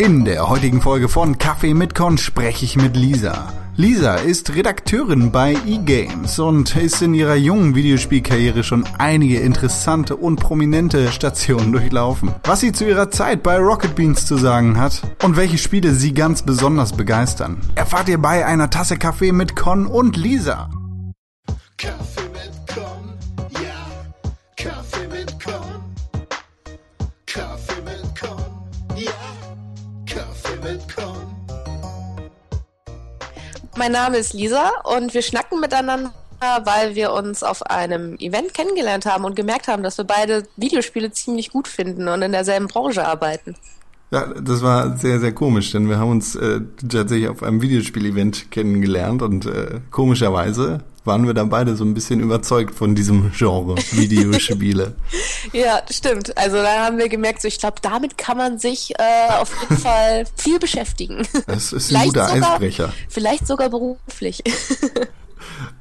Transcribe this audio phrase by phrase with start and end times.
[0.00, 3.52] In der heutigen Folge von Kaffee mit Con spreche ich mit Lisa.
[3.74, 10.38] Lisa ist Redakteurin bei eGames und ist in ihrer jungen Videospielkarriere schon einige interessante und
[10.38, 12.32] prominente Stationen durchlaufen.
[12.44, 16.14] Was sie zu ihrer Zeit bei Rocket Beans zu sagen hat und welche Spiele sie
[16.14, 20.70] ganz besonders begeistern, erfahrt ihr bei einer Tasse Kaffee mit Con und Lisa.
[21.76, 22.27] Kaffee
[33.78, 36.10] Mein Name ist Lisa und wir schnacken miteinander,
[36.64, 41.12] weil wir uns auf einem Event kennengelernt haben und gemerkt haben, dass wir beide Videospiele
[41.12, 43.54] ziemlich gut finden und in derselben Branche arbeiten.
[44.10, 48.50] Ja, das war sehr, sehr komisch, denn wir haben uns äh, tatsächlich auf einem Videospiel-Event
[48.50, 53.74] kennengelernt und äh, komischerweise waren wir dann beide so ein bisschen überzeugt von diesem Genre
[53.90, 54.94] Videospiele.
[55.52, 56.36] Ja, stimmt.
[56.36, 59.78] Also da haben wir gemerkt, so ich glaube, damit kann man sich äh, auf jeden
[59.80, 61.26] Fall viel beschäftigen.
[61.46, 62.92] Das ist ein Vielleicht guter sogar- Eisbrecher.
[63.08, 64.42] Vielleicht sogar beruflich.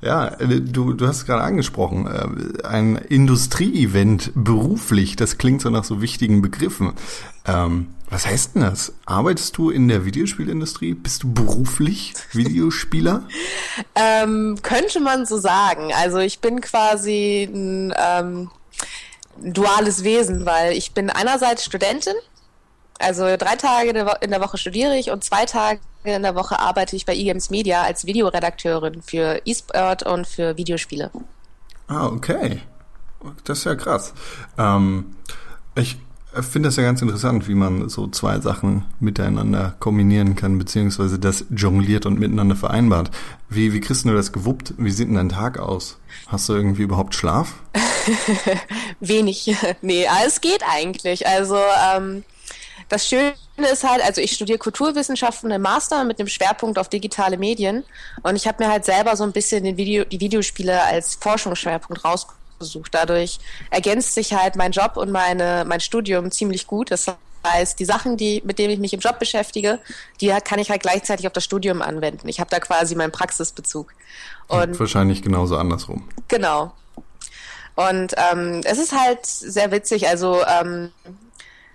[0.02, 5.70] Ja, äh, du, du hast es gerade angesprochen, äh, ein Industrieevent beruflich, das klingt so
[5.70, 6.94] nach so wichtigen Begriffen.
[7.46, 8.94] Ähm, was heißt denn das?
[9.06, 10.94] Arbeitest du in der Videospielindustrie?
[10.94, 13.28] Bist du beruflich Videospieler?
[13.96, 15.92] Ähm, könnte man so sagen.
[15.94, 18.50] Also ich bin quasi ein ähm,
[19.40, 22.14] duales Wesen, weil ich bin einerseits Studentin,
[23.00, 23.90] also drei Tage
[24.22, 27.50] in der Woche studiere ich und zwei Tage in der Woche arbeite ich bei eGames
[27.50, 31.12] Media als Videoredakteurin für eSport und für Videospiele.
[31.88, 32.62] Ah, okay.
[33.44, 34.14] Das ist ja krass.
[34.58, 35.16] Ähm,
[35.76, 35.98] ich
[36.42, 41.46] finde das ja ganz interessant, wie man so zwei Sachen miteinander kombinieren kann, beziehungsweise das
[41.50, 43.12] jongliert und miteinander vereinbart.
[43.50, 44.74] Wie, wie kriegst du das gewuppt?
[44.78, 45.98] Wie sieht denn dein Tag aus?
[46.28, 47.56] Hast du irgendwie überhaupt Schlaf?
[49.00, 49.56] Wenig.
[49.82, 51.28] nee, aber es geht eigentlich.
[51.28, 51.58] Also
[51.96, 52.24] ähm,
[52.90, 53.34] das Schöne
[53.72, 57.84] ist halt, also ich studiere Kulturwissenschaften im Master mit einem Schwerpunkt auf digitale Medien
[58.24, 62.04] und ich habe mir halt selber so ein bisschen den Video, die Videospiele als Forschungsschwerpunkt
[62.06, 62.94] rausgesucht.
[62.94, 63.40] Dadurch
[63.70, 66.92] ergänzt sich halt mein Job und meine, mein Studium ziemlich gut.
[66.92, 67.08] Das
[67.46, 69.80] heißt, die Sachen, die, mit denen ich mich im Job beschäftige,
[70.22, 72.28] die kann ich halt gleichzeitig auf das Studium anwenden.
[72.28, 73.94] Ich habe da quasi meinen Praxisbezug.
[74.48, 76.08] Und Wahrscheinlich genauso andersrum.
[76.28, 76.74] Genau.
[77.76, 80.08] Und ähm, es ist halt sehr witzig.
[80.08, 80.92] Also, ähm,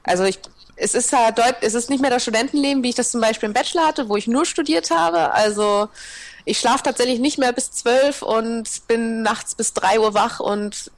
[0.04, 0.38] also ich,
[0.76, 3.48] es ist halt deut es ist nicht mehr das Studentenleben, wie ich das zum Beispiel
[3.48, 5.32] im Bachelor hatte, wo ich nur studiert habe.
[5.32, 5.88] Also
[6.44, 10.90] ich schlafe tatsächlich nicht mehr bis zwölf und bin nachts bis drei Uhr wach und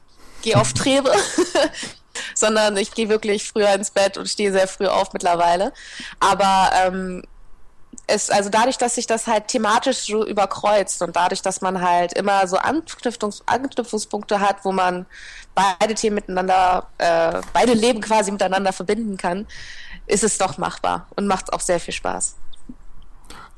[0.42, 1.12] gehe auf Trebe.
[2.34, 5.72] sondern ich gehe wirklich früher ins Bett und stehe sehr früh auf mittlerweile.
[6.20, 7.22] Aber ähm,
[8.06, 12.12] es, also dadurch, dass sich das halt thematisch so überkreuzt und dadurch, dass man halt
[12.12, 15.06] immer so Anknüpfungs Anknüpfungspunkte hat, wo man
[15.54, 19.46] beide Themen miteinander, äh, beide Leben quasi miteinander verbinden kann,
[20.06, 22.36] ist es doch machbar und macht auch sehr viel Spaß.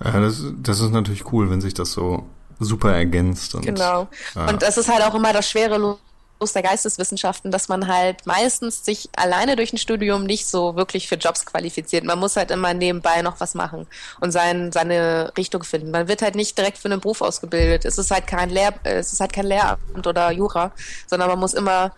[0.04, 2.26] Ja, das, das ist natürlich cool, wenn sich das so
[2.60, 3.54] super ergänzt.
[3.54, 4.08] Und, Genau.
[4.34, 4.48] Ja.
[4.48, 5.98] Und das ist halt auch immer das schwere
[6.38, 11.08] Los der Geisteswissenschaften, dass man halt meistens sich alleine durch ein Studium nicht so wirklich
[11.08, 12.04] für Jobs qualifiziert.
[12.04, 13.86] Man muss halt immer nebenbei noch was machen
[14.20, 15.90] und sein, seine Richtung finden.
[15.90, 17.86] Man wird halt nicht direkt für einen Beruf ausgebildet.
[17.86, 20.72] Es ist halt kein Lehr, äh, es ist halt kein Lehramt oder Jura,
[21.06, 21.92] sondern man muss immer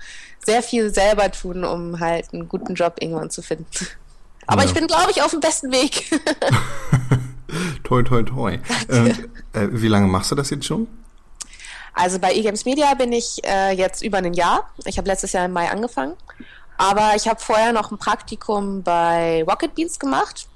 [0.47, 3.67] sehr viel selber tun, um halt einen guten Job irgendwann zu finden.
[4.47, 4.69] Aber Ja.
[4.69, 6.09] ich bin, glaube ich, auf dem besten Weg.
[7.85, 8.59] toi, toi, toi.
[8.89, 10.87] Und, äh, wie lange machst du das jetzt schon?
[11.99, 14.71] Also bei eGames Media bin ich äh, jetzt über ein Jahr.
[14.85, 16.15] Ich habe letztes Jahr im Mai angefangen.
[16.77, 20.47] Aber ich habe vorher noch ein Praktikum bei Rocket Beans gemacht.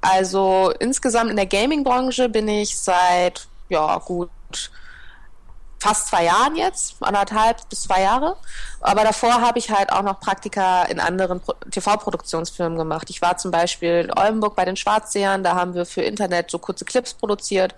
[0.00, 4.30] Also insgesamt in der Gaming-Branche bin ich seit, ja, gut
[5.80, 8.36] fast zwei Jahren jetzt, anderthalb bis zwei Jahre.
[8.80, 13.10] Aber davor habe ich halt auch noch Praktika in anderen Pro TV-Produktionsfirmen gemacht.
[13.10, 16.60] Ich war zum Beispiel in Oldenburg bei den Schwarzsehern, da haben wir für Internet so
[16.60, 17.74] kurze Clips produziert.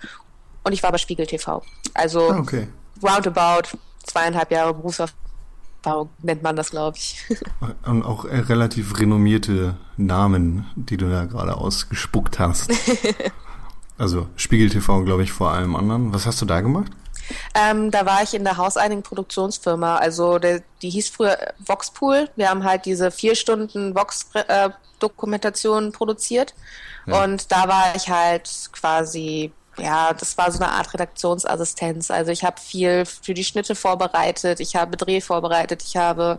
[0.64, 1.62] Und ich war bei Spiegel TV.
[1.94, 2.68] Also Ah, okay.
[3.02, 7.24] Roundabout zweieinhalb Jahre Berufserfahrung nennt man das, glaube ich.
[7.86, 12.70] Und auch äh, relativ renommierte Namen, die du da gerade ausgespuckt hast.
[13.98, 16.12] also Spiegel TV, glaube ich, vor allem anderen.
[16.12, 16.92] Was hast du da gemacht?
[17.54, 19.96] ähm, da war ich in der hauseinigen Produktionsfirma.
[19.96, 22.28] Also der, die hieß früher Voxpool.
[22.36, 26.54] Wir haben halt diese vier Stunden Vox-Dokumentation produziert.
[27.06, 27.24] Ja.
[27.24, 32.10] Und da war ich halt quasi ja, das war so eine Art Redaktionsassistenz.
[32.10, 36.38] Also ich habe viel für die Schnitte vorbereitet, ich habe Dreh vorbereitet, ich habe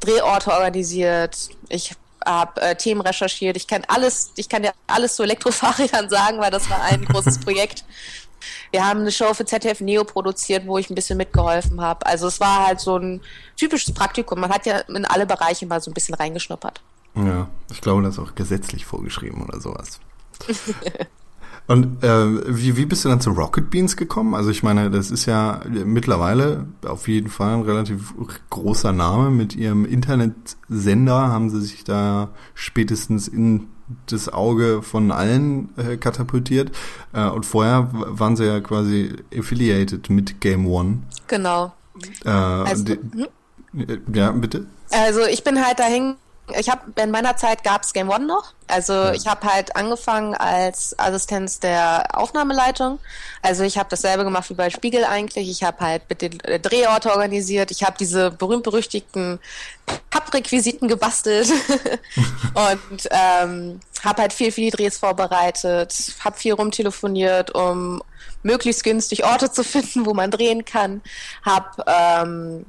[0.00, 1.36] Drehorte organisiert,
[1.68, 1.94] ich
[2.24, 3.56] habe äh, Themen recherchiert.
[3.56, 7.40] Ich kann alles, ich kann ja alles zu Elektrofahrrädern sagen, weil das war ein großes
[7.40, 7.84] Projekt.
[8.70, 12.04] Wir haben eine Show für ZDF Neo produziert, wo ich ein bisschen mitgeholfen habe.
[12.04, 13.22] Also es war halt so ein
[13.56, 14.40] typisches Praktikum.
[14.40, 16.82] Man hat ja in alle Bereiche mal so ein bisschen reingeschnuppert.
[17.14, 20.00] Ja, ich glaube, das ist auch gesetzlich vorgeschrieben oder sowas.
[21.66, 24.34] Und äh, wie, wie bist du dann zu Rocket Beans gekommen?
[24.34, 28.12] Also ich meine, das ist ja mittlerweile auf jeden Fall ein relativ
[28.50, 29.30] großer Name.
[29.30, 33.68] Mit ihrem Internetsender haben sie sich da spätestens in
[34.06, 36.70] das Auge von allen äh, katapultiert.
[37.12, 40.98] Äh, und vorher waren sie ja quasi affiliated mit Game One.
[41.28, 41.72] Genau.
[42.24, 42.98] Äh, Also, die,
[43.72, 43.86] hm?
[44.12, 44.66] ja, bitte?
[44.90, 46.14] Also ich bin halt dahin,
[46.58, 48.52] ich habe in meiner Zeit gab's Game One noch.
[48.66, 49.12] Also Ja.
[49.12, 52.98] ich habe halt angefangen als Assistenz der Aufnahmeleitung.
[53.42, 55.48] Also ich habe dasselbe gemacht wie bei Spiegel eigentlich.
[55.50, 57.70] Ich habe halt mit den äh, Drehorte organisiert.
[57.70, 59.38] Ich habe diese berühmt-berüchtigten
[60.10, 61.48] Papprequisiten gebastelt
[62.54, 68.02] und ähm, habe halt viel für die Drehs vorbereitet, habe viel rumtelefoniert, um
[68.42, 71.00] möglichst günstig Orte zu finden, wo man drehen kann.
[71.44, 72.66] Hab ähm,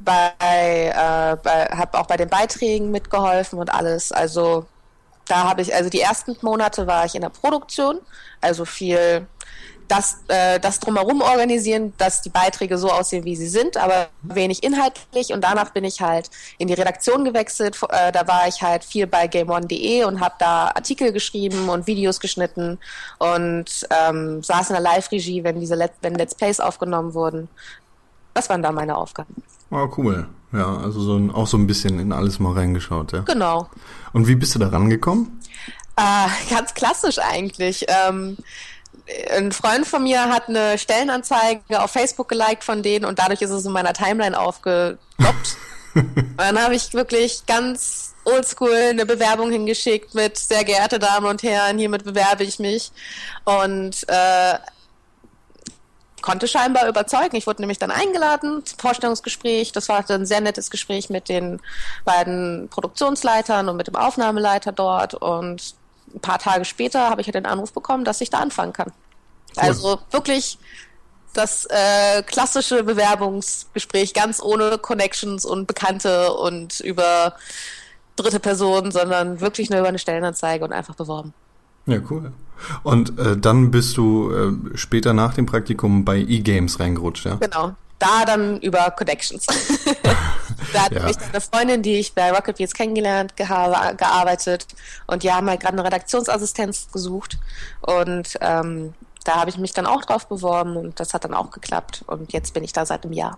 [0.00, 4.12] bei, äh, bei habe auch bei den Beiträgen mitgeholfen und alles.
[4.12, 4.66] Also
[5.26, 8.00] da habe ich, also die ersten Monate war ich in der Produktion,
[8.40, 9.26] also viel
[9.88, 14.62] das, äh, das drumherum organisieren, dass die Beiträge so aussehen, wie sie sind, aber wenig
[14.62, 15.32] inhaltlich.
[15.32, 17.78] Und danach bin ich halt in die Redaktion gewechselt.
[17.88, 22.20] Äh, da war ich halt viel bei GameOne.de und habe da Artikel geschrieben und Videos
[22.20, 22.78] geschnitten
[23.18, 27.48] und ähm, saß in der Live-Regie, wenn diese Let wenn Let's Plays aufgenommen wurden.
[28.38, 29.34] Das waren da meine Aufgaben.
[29.72, 30.28] Oh, cool.
[30.52, 33.22] Ja, also so ein, auch so ein bisschen in alles mal reingeschaut, ja.
[33.22, 33.68] Genau.
[34.12, 35.40] Und wie bist du da rangekommen?
[35.96, 37.86] Äh, ganz klassisch eigentlich.
[37.88, 38.36] Ähm,
[39.36, 43.50] ein Freund von mir hat eine Stellenanzeige auf Facebook geliked von denen und dadurch ist
[43.50, 45.56] es in meiner Timeline aufgeploppt.
[46.36, 51.76] dann habe ich wirklich ganz oldschool eine Bewerbung hingeschickt mit sehr geehrte Damen und Herren,
[51.76, 52.92] hiermit bewerbe ich mich.
[53.44, 54.58] Und äh,
[56.28, 57.36] konnte scheinbar überzeugen.
[57.36, 59.72] Ich wurde nämlich dann eingeladen zum Vorstellungsgespräch.
[59.72, 61.58] Das war ein sehr nettes Gespräch mit den
[62.04, 65.14] beiden Produktionsleitern und mit dem Aufnahmeleiter dort.
[65.14, 65.74] Und
[66.14, 68.92] ein paar Tage später habe ich ja den Anruf bekommen, dass ich da anfangen kann.
[69.56, 70.58] Also wirklich
[71.32, 77.36] das äh, klassische Bewerbungsgespräch, ganz ohne Connections und Bekannte und über
[78.16, 81.32] dritte Personen, sondern wirklich nur über eine Stellenanzeige und einfach beworben.
[81.86, 82.32] Ja, cool.
[82.82, 87.36] Und äh, dann bist du äh, später nach dem Praktikum bei E-Games reingerutscht, ja?
[87.36, 87.74] Genau.
[87.98, 89.44] Da dann über Connections.
[90.72, 91.08] da hatte Ja.
[91.08, 94.66] ich dann eine Freundin, die ich bei Rocket Beats kennengelernt habe, gearbeitet
[95.08, 97.38] und die haben halt gerade eine Redaktionsassistenz gesucht
[97.80, 98.94] und ähm,
[99.24, 102.32] da habe ich mich dann auch drauf beworben und das hat dann auch geklappt und
[102.32, 103.36] jetzt bin ich da seit einem Jahr.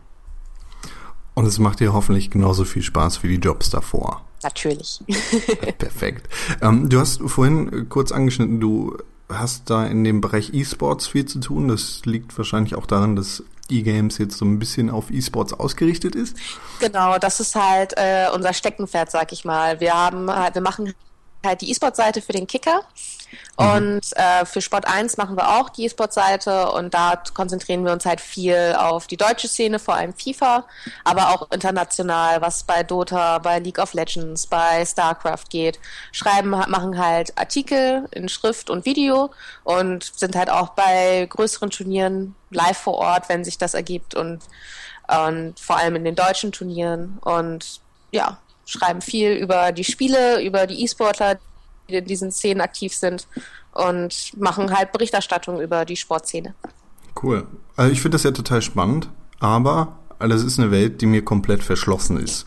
[1.34, 4.20] Und es macht dir hoffentlich genauso viel Spaß wie die Jobs davor.
[4.42, 5.00] Natürlich.
[5.78, 6.28] Perfekt.
[6.60, 8.96] Ähm, du hast vorhin äh, kurz angeschnitten, du
[9.32, 11.68] hast da in dem Bereich E-Sports viel zu tun.
[11.68, 16.36] Das liegt wahrscheinlich auch daran, dass E-Games jetzt so ein bisschen auf E-Sports ausgerichtet ist.
[16.80, 19.80] Genau, das ist halt äh, unser Steckenpferd, sag ich mal.
[19.80, 20.92] Wir haben halt, wir machen
[21.44, 22.82] halt die E-Sport-Seite für den Kicker
[23.56, 28.06] und äh, für Sport 1 machen wir auch die E-Sport-Seite und da konzentrieren wir uns
[28.06, 30.64] halt viel auf die deutsche Szene, vor allem FIFA,
[31.04, 35.78] aber auch international, was bei Dota, bei League of Legends, bei StarCraft geht.
[36.12, 39.30] Schreiben, machen halt Artikel in Schrift und Video
[39.64, 44.40] und sind halt auch bei größeren Turnieren live vor Ort, wenn sich das ergibt und
[45.10, 47.80] und vor allem in den deutschen Turnieren und
[48.12, 51.38] ja, schreiben viel über die Spiele, über die E-Sportler,
[51.90, 53.26] die in diesen Szenen aktiv sind
[53.72, 56.54] und machen halt Berichterstattung über die Sportszene.
[57.22, 57.46] Cool.
[57.76, 61.62] Also ich finde das ja total spannend, aber das ist eine Welt, die mir komplett
[61.62, 62.46] verschlossen ist.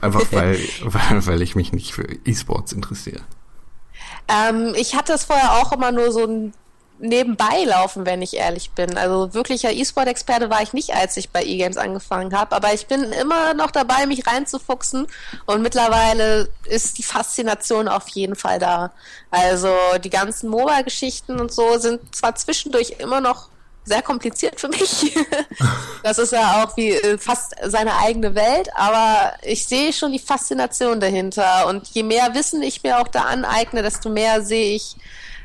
[0.00, 3.22] Einfach weil, weil, weil ich mich nicht für E-Sports interessiere.
[4.28, 6.52] Ähm, ich hatte es vorher auch immer nur so ein
[6.98, 8.96] nebenbei laufen, wenn ich ehrlich bin.
[8.96, 13.12] Also wirklicher E-Sport-Experte war ich nicht, als ich bei E-Games angefangen habe, aber ich bin
[13.12, 15.06] immer noch dabei, mich reinzufuchsen
[15.46, 18.92] und mittlerweile ist die Faszination auf jeden Fall da.
[19.30, 23.48] Also die ganzen MOBA-Geschichten und so sind zwar zwischendurch immer noch
[23.86, 25.16] sehr kompliziert für mich.
[26.02, 30.18] das ist ja auch wie äh, fast seine eigene Welt, aber ich sehe schon die
[30.18, 34.96] Faszination dahinter und je mehr Wissen ich mir auch da aneigne, desto mehr sehe ich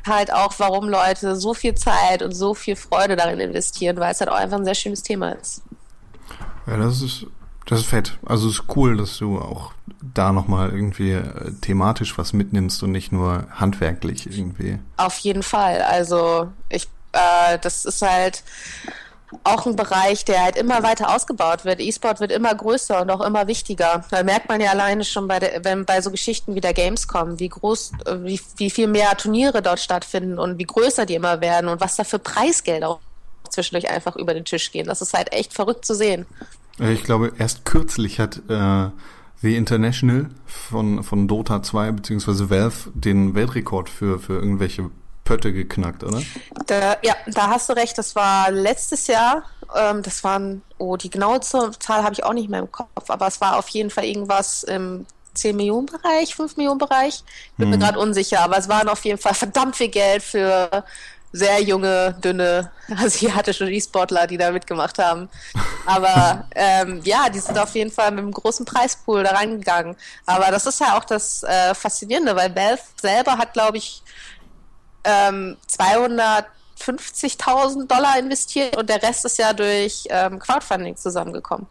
[0.06, 4.20] halt auch, warum Leute so viel Zeit und so viel Freude darin investieren, weil es
[4.20, 5.62] halt auch einfach ein sehr schönes Thema ist.
[6.66, 7.26] Ja, das ist,
[7.66, 8.18] das ist fett.
[8.24, 9.72] Also es ist cool, dass du auch
[10.14, 14.78] da nochmal irgendwie äh, thematisch was mitnimmst und nicht nur handwerklich irgendwie.
[14.96, 15.82] Auf jeden Fall.
[15.82, 18.42] Also ich, äh, das ist halt
[19.44, 21.80] auch ein Bereich, der halt immer weiter ausgebaut wird.
[21.80, 24.04] E-Sport wird immer größer und auch immer wichtiger.
[24.10, 27.38] Da merkt man ja alleine schon bei der, wenn bei so Geschichten wie der Gamescom,
[27.38, 31.68] wie groß, wie, wie viel mehr Turniere dort stattfinden und wie größer die immer werden
[31.68, 33.00] und was da für Preisgelder auch
[33.48, 34.86] zwischendurch einfach über den Tisch gehen.
[34.86, 36.26] Das ist halt echt verrückt zu sehen.
[36.80, 38.88] Äh, Ich glaube, erst kürzlich hat äh,
[39.42, 44.90] The International von, von Dota 2 beziehungsweise Valve den Weltrekord für, für irgendwelche
[45.24, 46.22] Pötte geknackt, oder?
[46.66, 47.96] Da, ja, da hast du recht.
[47.98, 49.44] Das war letztes Jahr.
[49.74, 53.26] Ähm, das waren, oh, die genaue Zahl habe ich auch nicht mehr im Kopf, aber
[53.26, 57.24] es war auf jeden Fall irgendwas im 10 Millionen Bereich, 5 Millionen Bereich.
[57.56, 60.84] Bin mir gerade unsicher, aber es waren auf jeden Fall verdammt viel Geld für
[61.32, 62.70] sehr junge, dünne,
[63.02, 65.30] asiatische E-Sportler, die da mitgemacht haben.
[65.86, 69.96] Aber ähm, ja, die sind auf jeden Fall mit einem großen Preispool da reingegangen.
[70.26, 74.02] Aber das ist ja auch das äh, Faszinierende, weil Valve selber hat, glaube ich,
[75.04, 81.66] ähm, 250.000 Dollar investiert und der Rest ist ja durch ähm, Crowdfunding zusammengekommen.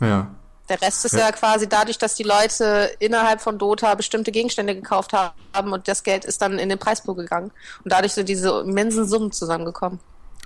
[0.00, 0.28] Ja.
[0.68, 1.20] Der Rest ist Ja.
[1.20, 1.32] ja.
[1.32, 6.24] quasi dadurch, dass die Leute innerhalb von Dota bestimmte Gegenstände gekauft haben und das Geld
[6.24, 7.52] ist dann in den Preispool gegangen.
[7.84, 10.00] Und dadurch sind diese immensen Summen zusammengekommen.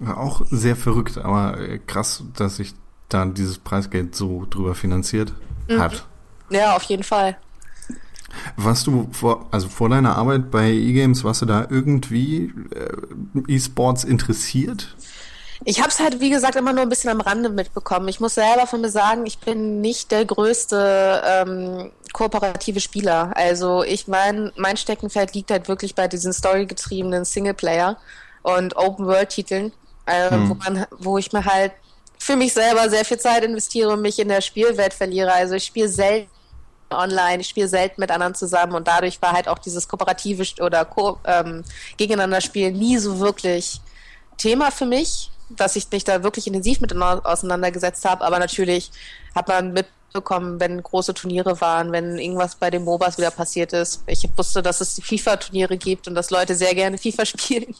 [0.06, 2.74] Auch sehr verrückt, aber krass, dass sich
[3.08, 5.32] da dieses Preisgeld so drüber finanziert
[5.68, 6.06] hat.
[6.50, 7.36] Ja, auf jeden Fall.
[8.56, 14.04] Warst du vor, also vor deiner Arbeit bei E-Games, warst du da irgendwie äh, E-Sports
[14.04, 14.96] interessiert?
[15.64, 18.08] Ich habe es halt, wie gesagt, immer nur ein bisschen am Rande mitbekommen.
[18.08, 23.32] Ich muss selber von mir sagen, ich bin nicht der größte ähm, kooperative Spieler.
[23.34, 27.98] Also ich mein, mein Steckenpferd liegt halt wirklich bei diesen storygetriebenen Singleplayer
[28.42, 29.72] und Open-World-Titeln,
[30.06, 31.72] äh, wo, man, wo ich mir halt
[32.18, 35.32] für mich selber sehr viel Zeit investiere und mich in der Spielwelt verliere.
[35.32, 36.30] Also ich spiele selten
[36.92, 40.84] online, ich spiele selten mit anderen zusammen und dadurch war halt auch dieses kooperative oder
[40.84, 41.64] Ko ähm,
[41.96, 43.80] gegeneinander spielen nie so wirklich
[44.36, 48.24] Thema für mich, dass ich mich da wirklich intensiv mit au- auseinandergesetzt habe.
[48.24, 48.90] Aber natürlich
[49.34, 49.74] hat man
[50.10, 54.02] mitbekommen, wenn große Turniere waren, wenn irgendwas bei den MOBAs wieder passiert ist.
[54.06, 57.74] Ich wusste, dass es die FIFA-Turniere gibt und dass Leute sehr gerne FIFA spielen.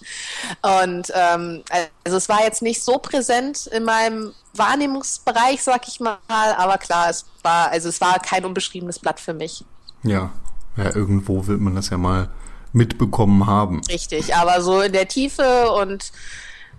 [0.63, 1.63] Und ähm,
[2.05, 7.11] also es war jetzt nicht so präsent in meinem Wahrnehmungsbereich, sag ich mal, aber klar,
[7.11, 9.65] es war, also es war kein unbeschriebenes Blatt für mich.
[10.03, 10.31] Ja.
[10.77, 12.31] Ja, irgendwo wird man das ja mal
[12.73, 13.81] mitbekommen haben.
[13.89, 16.13] Richtig, aber so in der Tiefe und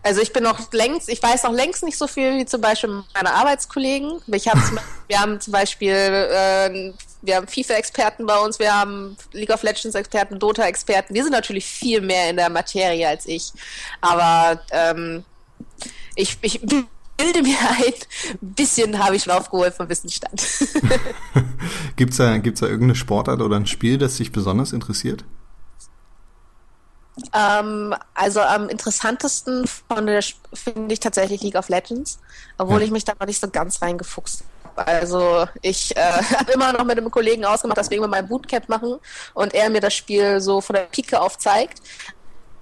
[0.03, 3.03] also ich bin noch längst, ich weiß noch längst nicht so viel wie zum Beispiel
[3.13, 4.21] meine Arbeitskollegen.
[4.27, 9.15] Ich hab zum, wir haben zum Beispiel, äh, wir haben FIFA-Experten bei uns, wir haben
[9.31, 11.13] League of Legends-Experten, Dota-Experten.
[11.13, 13.53] Die sind natürlich viel mehr in der Materie als ich.
[14.01, 15.23] Aber ähm,
[16.15, 17.93] ich, ich bilde mir ein,
[18.41, 20.41] bisschen habe ich schon aufgeholt vom Wissensstand.
[21.95, 25.23] Gibt's da, gibt's da irgendeine Sportart oder ein Spiel, das dich besonders interessiert?
[27.33, 32.19] Ähm, also am interessantesten finde ich tatsächlich League of Legends,
[32.57, 32.85] obwohl Ja.
[32.85, 34.43] ich mich da noch nicht so ganz reingefuchst
[34.75, 34.87] habe.
[34.87, 35.99] Also ich äh,
[36.37, 38.97] habe immer noch mit einem Kollegen ausgemacht, dass wir irgendwann mal ein Bootcamp machen
[39.33, 41.81] und er mir das Spiel so von der Pike auf zeigt.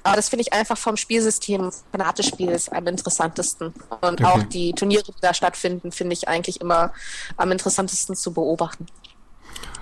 [0.02, 3.74] Aber das finde ich einfach vom Spielsystem, von der Art des Spiels am interessantesten.
[4.02, 4.26] Und Okay.
[4.26, 6.94] auch die Turniere, die da stattfinden, finde ich eigentlich immer
[7.36, 8.88] am interessantesten zu beobachten.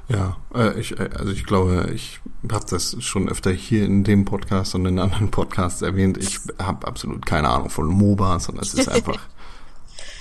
[0.10, 2.20] Ja, äh, ich, äh, also ich glaube, ich
[2.52, 6.18] habe das schon öfter hier in dem Podcast und in anderen Podcasts erwähnt.
[6.18, 9.20] Ich habe absolut keine Ahnung von MOBAs und es ist einfach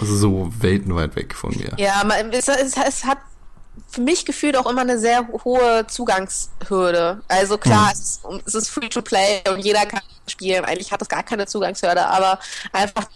[0.00, 1.72] so weltenweit weg von mir.
[1.78, 2.02] Ja,
[2.32, 3.18] es, es, es hat
[3.88, 7.22] für mich gefühlt auch immer eine sehr hohe Zugangshürde.
[7.28, 10.64] Also klar, es, ist, es ist free to play und jeder kann spielen.
[10.64, 12.40] Eigentlich hat es gar keine Zugangshürde, aber
[12.72, 13.06] einfach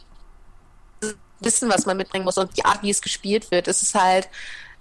[1.40, 4.28] wissen, was man mitbringen muss und die Art, wie es gespielt wird, es ist halt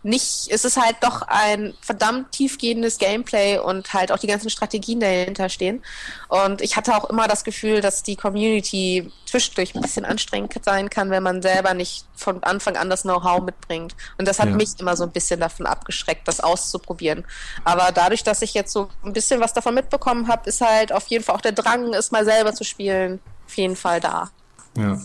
[0.01, 5.01] nicht, es ist halt doch ein verdammt tiefgehendes Gameplay und halt auch die ganzen Strategien
[5.01, 5.83] dahinter stehen.
[6.29, 10.89] Und ich hatte auch immer das Gefühl, dass die Community zwischendurch ein bisschen anstrengend sein
[10.89, 13.95] kann, wenn man selber nicht von Anfang an das Know-how mitbringt.
[14.17, 14.55] Und das hat Ja.
[14.55, 17.25] mich immer so ein bisschen davon abgeschreckt, das auszuprobieren.
[17.65, 21.07] Aber dadurch, dass ich jetzt so ein bisschen was davon mitbekommen habe, ist halt auf
[21.07, 24.31] jeden Fall auch der Drang, es mal selber zu spielen, auf jeden Fall da.
[24.77, 24.97] Ja.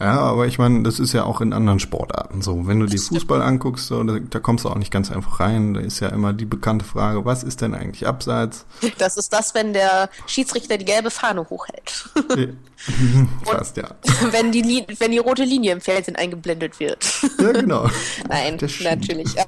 [0.00, 2.66] Ja, aber ich meine, das ist ja auch in anderen Sportarten so.
[2.66, 2.98] Wenn du dir.
[2.98, 5.74] Fußball anguckst, so, da, da kommst du auch nicht ganz einfach rein.
[5.74, 8.66] Da ist ja immer die bekannte Frage, was ist denn eigentlich abseits?
[8.98, 12.08] Das ist das, wenn der Schiedsrichter die gelbe Fahne hochhält.
[13.44, 13.88] Fast, ja.
[14.30, 17.04] wenn, die wenn die rote Linie im Fernsehen eingeblendet wird.
[17.38, 17.88] Ja, genau.
[18.28, 19.34] Nein, natürlich.
[19.34, 19.44] Ja.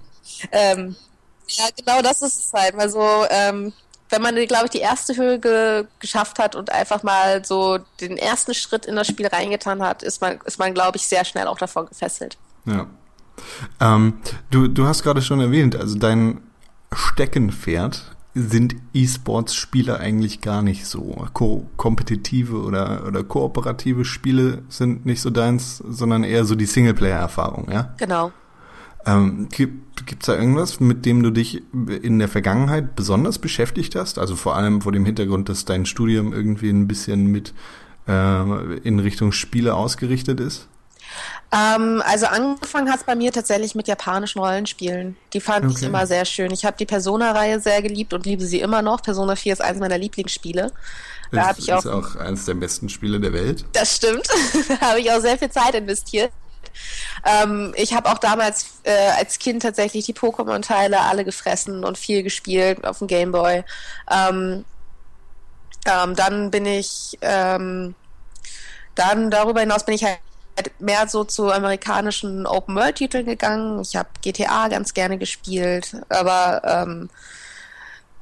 [0.52, 0.96] Ähm,
[1.48, 2.74] ja, genau das ist es halt.
[2.76, 3.00] Also,
[3.30, 3.72] ähm,
[4.10, 8.16] wenn man, glaube ich, die erste Höhe ge geschafft hat und einfach mal so den
[8.16, 11.46] ersten Schritt in das Spiel reingetan hat, ist man, ist man, glaube ich, sehr schnell
[11.46, 12.36] auch davon gefesselt.
[12.64, 12.86] Ja.
[13.80, 14.14] Ähm,
[14.50, 16.40] du, du hast gerade schon erwähnt, also dein
[16.92, 21.26] Steckenpferd sind E-Sports-Spiele eigentlich gar nicht so.
[21.32, 27.70] Ko kompetitive oder, oder kooperative Spiele sind nicht so deins, sondern eher so die Singleplayer-Erfahrung,
[27.72, 27.94] ja?
[27.96, 28.32] Genau.
[29.06, 31.62] Ähm, gibt gibt's da irgendwas, mit dem du dich
[32.02, 34.18] in der Vergangenheit besonders beschäftigt hast?
[34.18, 37.54] Also vor allem vor dem Hintergrund, dass dein Studium irgendwie ein bisschen mit
[38.06, 40.68] äh, in Richtung Spiele ausgerichtet ist?
[41.52, 45.16] Ähm, also angefangen hat es bei mir tatsächlich mit japanischen Rollenspielen.
[45.32, 45.86] Die fand ich Okay.
[45.86, 46.50] immer sehr schön.
[46.50, 49.02] Ich habe die Persona-Reihe sehr geliebt und liebe sie immer noch.
[49.02, 50.72] Persona 4 ist eines meiner Lieblingsspiele.
[51.32, 53.64] Da Das ich auch ist auch eines der besten Spiele der Welt.
[53.72, 54.26] Das stimmt.
[54.68, 56.32] da habe ich auch sehr viel Zeit investiert.
[57.24, 62.22] Ähm, ich habe auch damals äh, als Kind tatsächlich die Pokémon-Teile alle gefressen und viel
[62.22, 63.64] gespielt auf dem Gameboy.
[64.10, 64.64] Ähm,
[65.86, 67.94] ähm, dann bin ich, ähm,
[68.94, 70.20] dann darüber hinaus bin ich halt
[70.78, 73.80] mehr so zu amerikanischen Open-World-Titeln gegangen.
[73.80, 77.10] Ich habe GTA ganz gerne gespielt, aber ähm,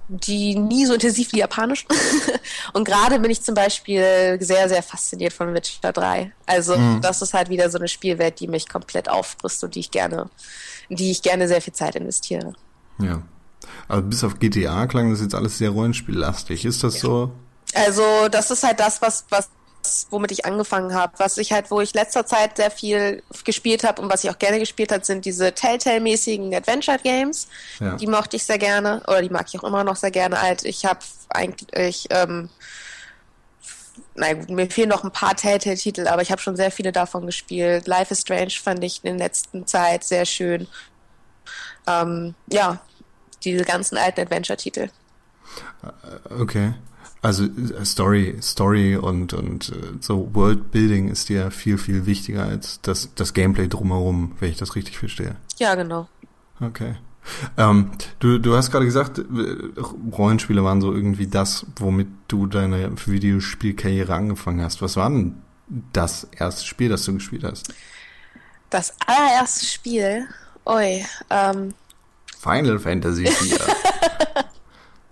[0.08, 1.86] die nie so intensiv wie japanisch.
[2.72, 6.32] und gerade bin ich zum Beispiel sehr, sehr fasziniert von Witcher 3.
[6.46, 9.90] Also das ist halt wieder so eine Spielwelt, die mich komplett auffrisst und die ich
[9.90, 10.28] gerne,
[10.88, 12.52] in die ich gerne sehr viel Zeit investiere.
[12.98, 13.22] Ja.
[13.88, 16.64] Aber bis auf GTA klang das jetzt alles sehr rollenspiellastig.
[16.64, 17.32] Ist das so?
[17.74, 19.48] Also das ist halt das, was, was
[20.10, 21.12] womit ich angefangen habe.
[21.18, 24.38] Was ich halt, wo ich letzter Zeit sehr viel gespielt habe und was ich auch
[24.38, 27.48] gerne gespielt habe, sind diese Telltale-mäßigen Adventure-Games.
[27.80, 27.96] Ja.
[27.96, 30.40] Die mochte ich sehr gerne oder die mag ich auch immer noch sehr gerne.
[30.40, 32.48] Halt, ich habe eigentlich, ähm,
[34.14, 37.86] gut, mir fehlen noch ein paar Telltale-Titel, aber ich habe schon sehr viele davon gespielt.
[37.86, 40.68] Life is Strange fand ich in der letzten Zeit sehr schön.
[41.86, 42.80] Ähm, ja,
[43.42, 44.88] diese ganzen alten Adventure-Titel.
[46.38, 46.74] Okay.
[47.24, 52.82] Also äh, Story, Story und und äh, so Worldbuilding ist dir viel viel wichtiger als
[52.82, 55.36] das das Gameplay drumherum, wenn ich das richtig verstehe.
[55.56, 56.06] Ja, genau.
[56.60, 56.96] Okay.
[57.56, 59.22] Ähm, du du hast gerade gesagt, äh,
[60.12, 64.82] Rollenspiele waren so irgendwie das, womit du deine Videospielkarriere angefangen hast.
[64.82, 65.36] Was war denn
[65.94, 67.72] das erste Spiel, das du gespielt hast?
[68.68, 70.28] Das allererste Spiel,
[70.66, 71.72] oi, ähm,
[72.38, 73.58] Final Fantasy 4.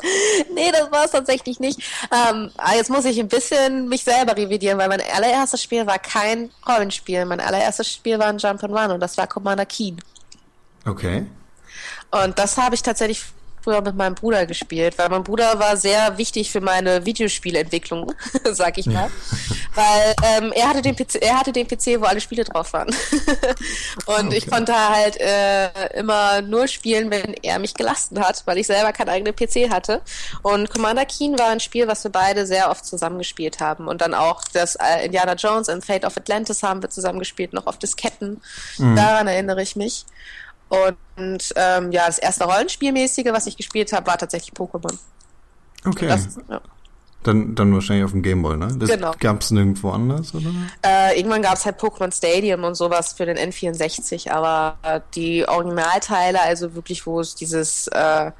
[0.54, 1.80] nee, das war es tatsächlich nicht.
[2.10, 5.98] Ähm, aber jetzt muss ich ein bisschen mich selber revidieren, weil mein allererstes Spiel war
[5.98, 7.24] kein Rollenspiel.
[7.24, 10.02] Mein allererstes Spiel war ein Jump'n'Run und das war Commander Keen.
[10.86, 11.26] Okay.
[12.10, 13.22] Und das habe ich tatsächlich
[13.62, 18.12] früher mit meinem Bruder gespielt, weil mein Bruder war sehr wichtig für meine Videospielentwicklung,
[18.52, 19.10] sag ich mal.
[19.74, 22.88] weil ähm, er hatte den PC, er hatte den PC, wo alle Spiele drauf waren.
[24.06, 24.50] und ich Okay.
[24.50, 29.08] konnte halt äh, immer nur spielen, wenn er mich gelassen hat, weil ich selber keinen
[29.08, 30.02] eigenen PC hatte.
[30.42, 33.86] Und Commander Keen war ein Spiel, was wir beide sehr oft zusammengespielt haben.
[33.86, 37.66] Und dann auch das äh, Indiana Jones and Fate of Atlantis haben wir zusammengespielt, noch
[37.66, 38.40] auf Disketten.
[38.78, 40.04] Daran erinnere ich mich.
[40.72, 44.96] Und ähm, ja, das erste Rollenspielmäßige, was ich gespielt habe, war tatsächlich Pokémon.
[45.84, 46.06] Okay.
[46.08, 46.62] Das, ja.
[47.24, 48.68] Dann dann wahrscheinlich auf dem Gameboy, ne?
[48.78, 49.12] Das Genau.
[49.20, 50.50] gab's nirgendwo anders, oder?
[50.82, 56.40] Äh, irgendwann gab es halt Pokémon Stadium und sowas für den N64, aber die Originalteile,
[56.40, 58.32] also wirklich, wo es dieses, äh,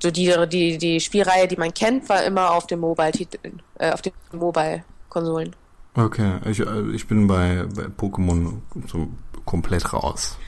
[0.00, 4.00] so die, die, die Spielreihe, die man kennt, war immer auf den Mobile-Titeln, äh, auf
[4.00, 5.56] den Mobile-Konsolen.
[5.96, 9.08] Okay, ich, äh, ich bin bei, bei Pokémon so
[9.44, 10.38] komplett raus.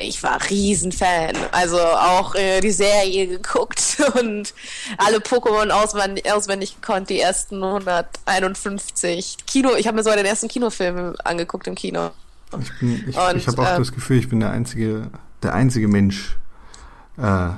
[0.00, 1.36] Ich war Riesenfan.
[1.52, 4.54] Also auch äh, die Serie geguckt und
[4.98, 9.38] alle Pokémon auswendig, auswendig gekonnt, die ersten 151.
[9.46, 12.10] Kino, ich habe mir sogar den ersten Kinofilm angeguckt im Kino.
[12.60, 15.10] Ich bin, ich, Und, ich habe auch ähm, das Gefühl, ich bin der einzige,
[15.42, 16.36] der einzige Mensch,
[17.18, 17.50] äh,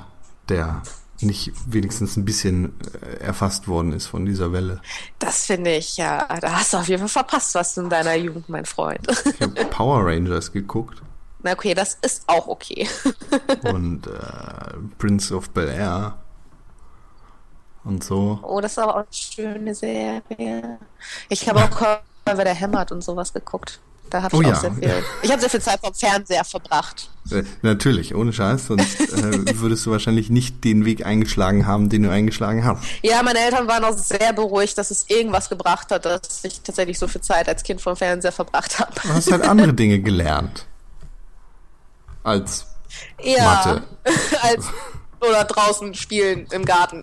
[0.49, 0.83] der
[1.21, 4.81] nicht wenigstens ein bisschen äh, erfasst worden ist von dieser Welle.
[5.19, 8.49] Das finde ich, ja, da hast du auf jeden Fall verpasst, was in deiner Jugend,
[8.49, 9.07] mein Freund.
[9.25, 11.03] Ich habe Power Rangers geguckt
[11.49, 12.87] Na okay, das ist auch okay.
[13.73, 14.11] und äh,
[14.99, 16.19] Prince of Bel Air
[17.85, 18.39] und so.
[18.43, 20.79] Oh, das ist aber auch eine schöne Serie.
[21.31, 23.81] Ich habe auch Wer der hämmert und sowas geguckt.
[24.11, 24.61] Da habe ich Oh auch ja.
[24.61, 25.05] sehr viel.
[25.23, 27.09] Ich habe sehr viel Zeit vom Fernseher verbracht.
[27.31, 32.03] Äh, natürlich, ohne Scheiß, sonst äh, würdest du wahrscheinlich nicht den Weg eingeschlagen haben, den
[32.03, 32.85] du eingeschlagen hast.
[33.01, 36.99] Ja, meine Eltern waren auch sehr beruhigt, dass es irgendwas gebracht hat, dass ich tatsächlich
[36.99, 38.93] so viel Zeit als Kind vom Fernseher verbracht habe.
[39.03, 40.67] Du hast halt andere Dinge gelernt.
[42.29, 42.67] Als
[43.23, 43.83] Ja, Mathe.
[44.43, 44.67] als
[45.21, 47.03] oder draußen spielen im Garten.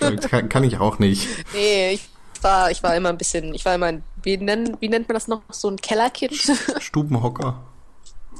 [0.28, 1.28] kann, kann ich auch nicht.
[1.54, 2.08] nee, ich
[2.42, 5.14] war, ich war immer ein bisschen, ich war immer ein, wie, nennen, wie nennt man
[5.14, 6.34] das noch, so ein Kellerkind?
[6.80, 7.62] Stubenhocker.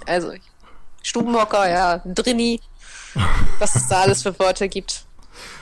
[0.06, 0.32] Also
[1.02, 2.60] Stubenhocker, ja, Drini,
[3.58, 5.04] was es da alles für Wörter gibt.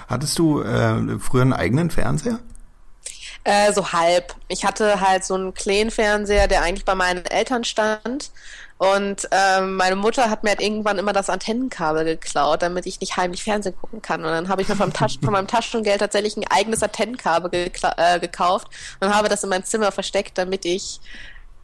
[0.08, 2.40] Hattest du äh, früher einen eigenen Fernseher?
[3.44, 4.34] Äh, so halb.
[4.48, 8.30] Ich hatte halt so einen kleinen Fernseher, der eigentlich bei meinen Eltern stand.
[8.82, 13.16] Und ähm, meine Mutter hat mir halt irgendwann immer das Antennenkabel geklaut, damit ich nicht
[13.16, 14.24] heimlich Fernsehen gucken kann.
[14.24, 18.18] Und dann habe ich mir vom Taschen, von meinem Taschengeld tatsächlich ein eigenes Antennenkabel äh,
[18.18, 18.66] gekauft
[18.98, 21.00] und habe das in meinem Zimmer versteckt, damit ich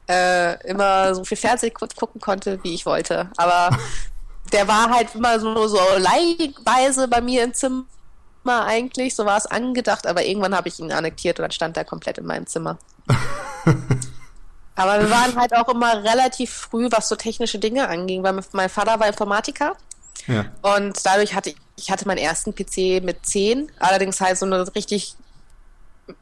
[0.08, 3.28] äh, immer so viel Fernsehen gu- gucken konnte, wie ich wollte.
[3.36, 3.76] Aber
[4.52, 7.84] der war halt immer so, so leihweise bei mir im Zimmer
[8.46, 11.84] eigentlich, so war es angedacht, aber irgendwann habe ich ihn annektiert und dann stand er
[11.84, 12.78] komplett in meinem Zimmer.
[14.78, 18.68] Aber wir waren halt auch immer relativ früh, was so technische Dinge anging, weil mein
[18.68, 19.74] Vater war Informatiker.
[20.28, 20.44] Ja.
[20.62, 24.72] Und dadurch hatte ich, ich hatte meinen ersten PC mit 10, allerdings halt so eine
[24.76, 25.16] richtig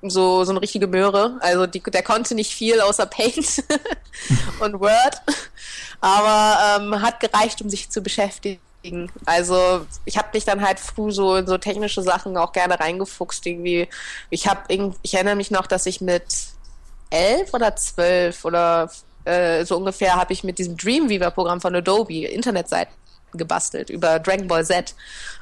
[0.01, 1.37] so, so eine richtige Möhre.
[1.41, 3.63] Also die, der konnte nicht viel außer Paint
[4.61, 5.23] und Word,
[6.01, 8.59] aber ähm, hat gereicht, um sich zu beschäftigen.
[9.27, 13.45] Also ich habe mich dann halt früh so in so technische Sachen auch gerne reingefuchst.
[13.45, 13.87] Irgendwie,
[14.31, 16.56] ich habe, ich erinnere mich noch, dass ich mit
[17.11, 18.91] elf oder zwölf oder
[19.25, 22.95] äh, so ungefähr habe ich mit diesem Dreamweaver-Programm von Adobe Internetseiten
[23.33, 24.95] gebastelt über Dragon Ball Z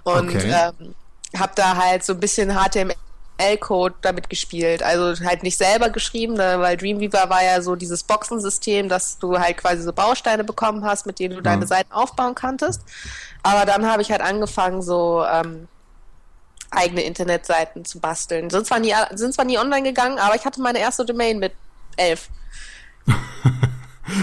[0.05, 0.51] und Okay.
[0.53, 0.95] ähm,
[1.39, 4.83] habe da halt so ein bisschen HTML-Code damit gespielt.
[4.83, 9.39] Also halt nicht selber geschrieben, ne, weil Dreamweaver war ja so dieses Boxensystem, dass du
[9.39, 12.83] halt quasi so Bausteine bekommen hast, mit denen du deine Seiten aufbauen konntest.
[13.43, 15.69] Aber dann habe ich halt angefangen, so ähm,
[16.77, 18.51] eigene Internetseiten zu basteln.
[18.51, 21.53] Sind zwar, nie, sind zwar nie online gegangen, aber ich hatte meine erste Domain mit
[21.97, 22.29] elf.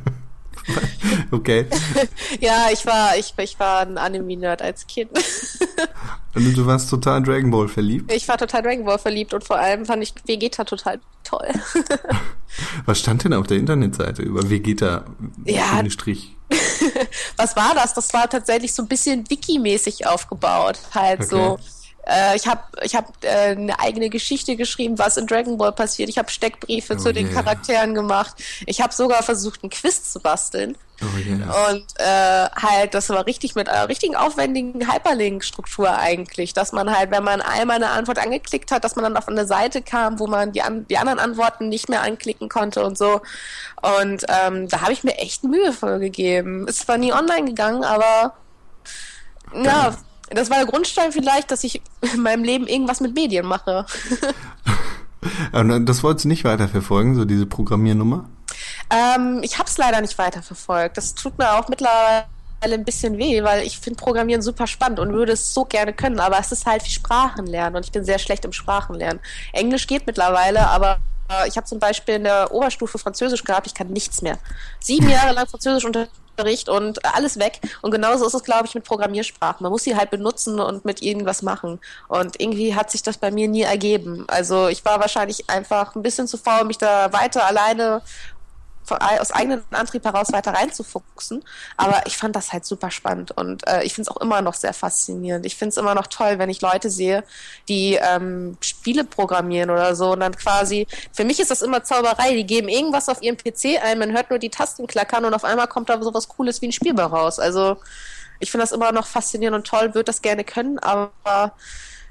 [1.30, 1.66] Okay.
[2.40, 5.10] ja, ich war, ich, ich war ein Anime-Nerd als Kind.
[6.34, 8.12] Und du warst total Dragon Ball verliebt.
[8.12, 11.48] Ich war total Dragon Ball verliebt und vor allem fand ich Vegeta total toll.
[12.86, 15.04] Was stand denn auf der Internetseite über Vegeta?
[15.44, 15.82] Ja.
[15.90, 16.36] Strich.
[17.36, 17.94] Was war das?
[17.94, 20.78] Das war tatsächlich so ein bisschen Wiki-mäßig aufgebaut.
[20.94, 21.28] Halt Okay.
[21.28, 21.58] so.
[22.08, 26.08] Äh, ich habe ich hab, äh, eine eigene Geschichte geschrieben, was in Dragon Ball passiert.
[26.08, 27.42] Ich habe Steckbriefe Oh zu den yeah.
[27.42, 28.34] Charakteren gemacht.
[28.66, 30.76] Ich habe sogar versucht, einen Quiz zu basteln.
[31.02, 31.68] Oh yeah.
[31.68, 37.10] Und äh, halt, das war richtig mit einer richtigen aufwendigen Hyperlink-Struktur eigentlich, dass man halt,
[37.10, 40.26] wenn man einmal eine Antwort angeklickt hat, dass man dann auf eine Seite kam, wo
[40.26, 43.20] man die, an, die anderen Antworten nicht mehr anklicken konnte und so.
[43.82, 46.66] Und ähm, da habe ich mir echt Mühe vorgegeben.
[46.66, 48.34] Ist zwar nie online gegangen, aber
[49.54, 49.94] ja,
[50.30, 51.80] das war der Grundstein vielleicht, dass ich
[52.12, 53.86] in meinem Leben irgendwas mit Medien mache.
[55.50, 58.28] Das wolltest du nicht weiterverfolgen, so diese Programmiernummer?
[58.90, 60.96] Ähm, ich habe es leider nicht weiterverfolgt.
[60.96, 62.26] Das tut mir auch mittlerweile
[62.62, 66.20] ein bisschen weh, weil ich finde Programmieren super spannend und würde es so gerne können,
[66.20, 69.20] aber es ist halt wie Sprachenlernen und ich bin sehr schlecht im Sprachenlernen.
[69.52, 70.98] Englisch geht mittlerweile, aber
[71.46, 74.38] ich habe zum Beispiel in der Oberstufe Französisch gehabt, ich kann nichts mehr.
[74.80, 75.84] Sieben Jahre lang Französisch
[76.38, 77.60] Unterricht und alles weg.
[77.82, 79.62] Und genauso ist es, glaube ich, mit Programmiersprachen.
[79.62, 81.80] Man muss sie halt benutzen und mit irgendwas machen.
[82.06, 84.24] Und irgendwie hat sich das bei mir nie ergeben.
[84.28, 88.02] Also ich war wahrscheinlich einfach ein bisschen zu faul, mich da weiter alleine
[88.90, 91.44] aus eigenem Antrieb heraus weiter reinzufuchsen.
[91.76, 94.54] Aber ich fand das halt super spannend und äh, ich finde es auch immer noch
[94.54, 95.46] sehr faszinierend.
[95.46, 97.24] Ich finde es immer noch toll, wenn ich Leute sehe,
[97.68, 102.34] die ähm, Spiele programmieren oder so und dann quasi, für mich ist das immer Zauberei.
[102.34, 105.44] Die geben irgendwas auf ihrem PC ein, man hört nur die Tasten klackern und auf
[105.44, 107.38] einmal kommt da sowas Cooles wie ein Spiel raus.
[107.38, 107.76] Also
[108.40, 111.52] ich finde das immer noch faszinierend und toll, würde das gerne können, aber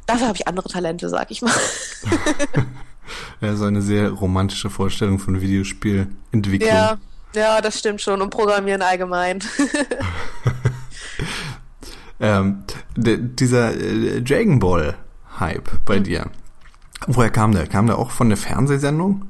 [0.06, 1.54] dafür habe ich andere Talente, sag ich mal.
[3.42, 6.70] So eine sehr romantische Vorstellung von Videospielentwicklung.
[6.70, 6.98] ja,
[7.36, 9.40] ja, das stimmt schon und Programmieren allgemein.
[12.20, 12.64] Ähm,
[12.96, 14.96] dieser äh, Dragon Ball
[15.40, 16.32] Hype bei dir.
[17.06, 17.68] Woher kam der?
[17.68, 19.28] Kam der auch von der Fernsehsendung?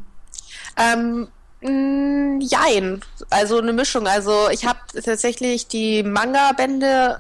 [0.78, 1.28] Ähm,
[1.62, 3.02] mh, jein.
[3.30, 4.08] Also eine Mischung.
[4.08, 7.18] Also ich habe tatsächlich die Manga-Bände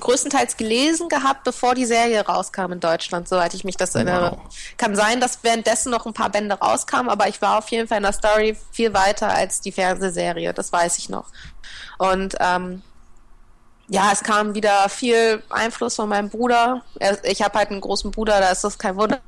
[0.00, 4.38] größtenteils gelesen gehabt, bevor die Serie rauskam in Deutschland, soweit ich mich das erinnere.
[4.42, 4.54] Wow.
[4.78, 7.98] Kann sein, dass währenddessen noch ein paar Bände rauskamen, aber ich war auf jeden Fall
[7.98, 11.26] in der Story viel weiter als die Fernsehserie, das weiß ich noch.
[11.98, 12.82] Und ähm,
[13.88, 16.82] ja, es kam wieder viel Einfluss von meinem Bruder.
[16.98, 19.20] Er- Ich habe halt einen großen Bruder, da ist das kein Wunder,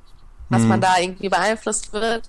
[0.49, 2.29] dass man da irgendwie beeinflusst wird.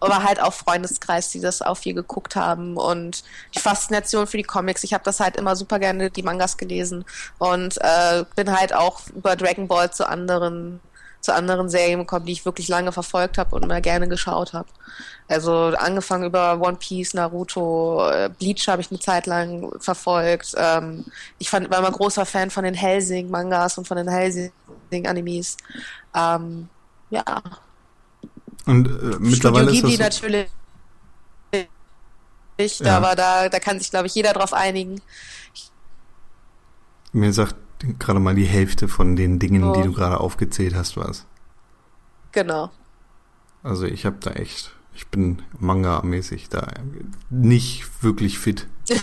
[0.00, 4.42] Aber halt auch Freundeskreis, die das auch viel geguckt haben und die Faszination für die
[4.42, 4.84] Comics.
[4.84, 7.04] Ich habe das halt immer super gerne die Mangas gelesen
[7.38, 10.80] und äh, bin halt auch über Dragon Ball zu anderen
[11.22, 14.68] zu anderen Serien gekommen, die ich wirklich lange verfolgt habe und mal gerne geschaut habe.
[15.28, 20.52] Also angefangen über One Piece, Naruto, äh, Bleach habe ich eine Zeit lang verfolgt.
[20.56, 21.04] Ähm,
[21.38, 25.56] ich fand, war immer großer Fan von den Helsing-Mangas und von den Helsing-Animes.
[26.14, 26.68] Ähm,
[27.10, 27.24] ja,
[28.66, 30.48] Und äh, mittlerweile Studio Ghibli ist das natürlich.
[32.80, 32.96] Ja.
[32.96, 35.00] Aber da, da kann sich, glaube ich, jeder drauf einigen.
[37.12, 37.56] mir sagt
[37.98, 39.72] gerade mal die Hälfte von den Dingen, Oh.
[39.74, 41.26] die du gerade aufgezählt hast, was.
[42.30, 42.70] Genau.
[43.64, 46.68] Also ich habe da echt, ich bin Manga-mäßig da
[47.30, 48.68] nicht wirklich fit.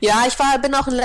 [0.00, 1.00] Ja, ich war, bin auch in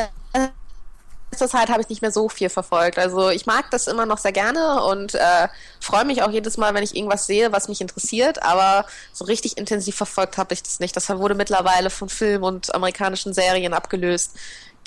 [1.31, 2.97] letzter Zeit habe ich nicht mehr so viel verfolgt.
[2.97, 5.47] Also ich mag das immer noch sehr gerne und äh,
[5.79, 8.43] freue mich auch jedes Mal, wenn ich irgendwas sehe, was mich interessiert.
[8.43, 10.95] Aber so richtig intensiv verfolgt habe ich das nicht.
[10.95, 14.35] Das wurde mittlerweile von Film und amerikanischen Serien abgelöst,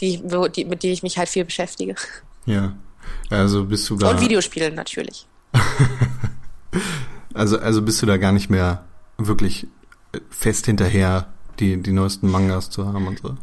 [0.00, 0.22] die,
[0.54, 1.94] die, mit denen ich mich halt viel beschäftige.
[2.46, 2.72] Ja.
[3.30, 4.10] Also bist du da.
[4.10, 5.26] Und Videospiele natürlich.
[7.34, 8.84] Also, also bist du da gar nicht mehr
[9.16, 9.66] wirklich
[10.30, 13.36] fest hinterher, die, die neuesten Mangas zu haben und so.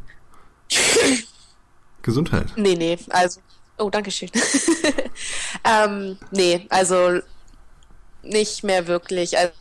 [2.10, 2.48] Gesundheit.
[2.56, 3.40] Nee, nee, also.
[3.78, 4.30] Oh, danke schön.
[5.64, 7.20] ähm, nee, also
[8.24, 9.38] nicht mehr wirklich.
[9.38, 9.54] Also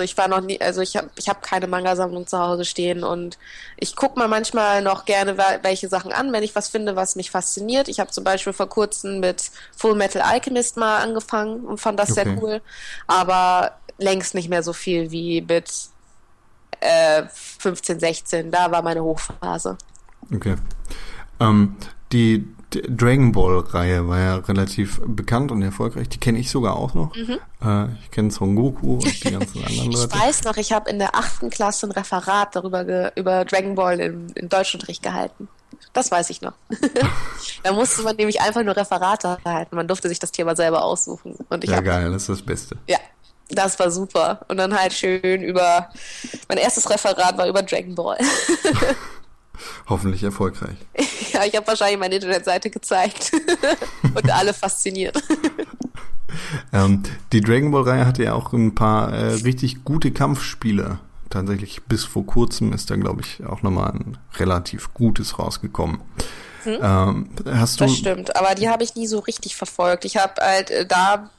[0.00, 3.38] ich war noch nie, also ich habe ich hab keine Manga-Sammlung zu Hause stehen und
[3.76, 7.30] ich gucke mal manchmal noch gerne welche Sachen an, wenn ich was finde, was mich
[7.30, 7.88] fasziniert.
[7.88, 12.10] Ich habe zum Beispiel vor kurzem mit Full Metal Alchemist mal angefangen und fand das
[12.12, 12.24] Okay.
[12.24, 12.62] sehr cool,
[13.06, 15.70] aber längst nicht mehr so viel wie mit
[16.80, 18.50] äh, 15, 16.
[18.50, 19.76] Da war meine Hochphase.
[20.34, 20.56] Okay.
[21.40, 21.76] Ähm,
[22.12, 26.08] die, Dragon Ball-Reihe war ja relativ bekannt und erfolgreich.
[26.08, 27.12] Die kenne ich sogar auch noch.
[27.16, 29.90] Äh, ich kenne Son Goku und die ganzen anderen Mhm.
[29.90, 30.14] Ich Leute.
[30.20, 33.98] weiß noch, ich habe in der achten Klasse ein Referat darüber ge über Dragon Ball
[33.98, 35.48] im, im Deutschunterricht gehalten.
[35.94, 36.52] Das weiß ich noch.
[37.64, 39.74] da musste man nämlich einfach nur Referate halten.
[39.74, 41.34] Man durfte sich das Thema selber aussuchen.
[41.48, 42.76] Und ich Ja, geil, das ist das Beste.
[42.86, 42.98] ja,
[43.48, 44.42] das war super.
[44.46, 45.90] Und dann halt schön über
[46.48, 48.18] mein erstes Referat war über Dragon Ball.
[49.88, 50.76] Hoffentlich erfolgreich.
[51.32, 53.32] ja, ich habe wahrscheinlich meine Internetseite gezeigt
[54.14, 55.22] und alle fasziniert.
[56.72, 61.00] Ähm, die Dragon Ball-Reihe hatte ja auch ein paar äh, richtig gute Kampfspiele.
[61.28, 65.98] Tatsächlich bis vor kurzem ist da, glaube ich, auch nochmal ein relativ gutes rausgekommen.
[66.66, 70.04] Ähm, hast du, Das stimmt, aber die habe ich nie so richtig verfolgt.
[70.04, 71.30] Ich habe halt äh, da.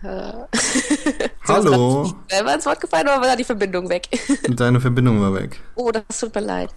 [1.48, 4.08] Hallo, selber ins Wort gefallen oder war da die Verbindung weg?
[4.48, 5.60] deine Verbindung war weg.
[5.74, 6.70] oh, das tut mir leid.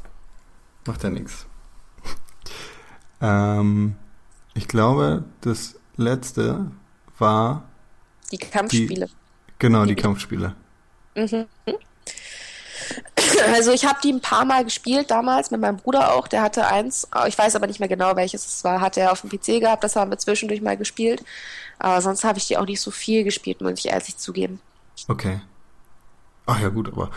[0.88, 1.46] Macht ja nichts.
[3.22, 3.96] Ähm,
[4.56, 6.72] ich glaube, das letzte
[7.20, 7.64] war
[8.32, 9.08] Die Kampfspiele.
[9.60, 10.56] genau die Kampfspiele.
[13.54, 16.28] Also ich habe die ein paar Mal gespielt damals mit meinem Bruder auch.
[16.28, 18.82] Der hatte eins, ich weiß aber nicht mehr genau welches es war.
[18.82, 21.24] Hat er auf dem PC gehabt, das haben wir zwischendurch mal gespielt.
[21.80, 24.60] Aber sonst habe ich die auch nicht so viel gespielt, muss ich ehrlich zugeben.
[25.08, 25.42] Okay.
[26.46, 27.12] Ach ja, gut, aber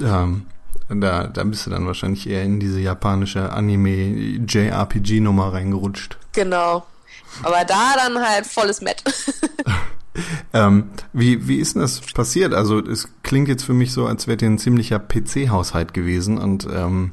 [0.00, 0.46] ähm,
[0.88, 6.18] da, da bist du dann wahrscheinlich eher in diese japanische Anime-JRPG-Nummer reingerutscht.
[6.32, 6.84] Genau.
[7.42, 9.02] Aber da dann halt volles Met.
[10.52, 12.54] Ähm, wie, wie ist denn das passiert?
[12.54, 16.68] Also es klingt jetzt für mich so, als wäre dir ein ziemlicher PC-Haushalt gewesen und
[16.72, 17.12] ähm,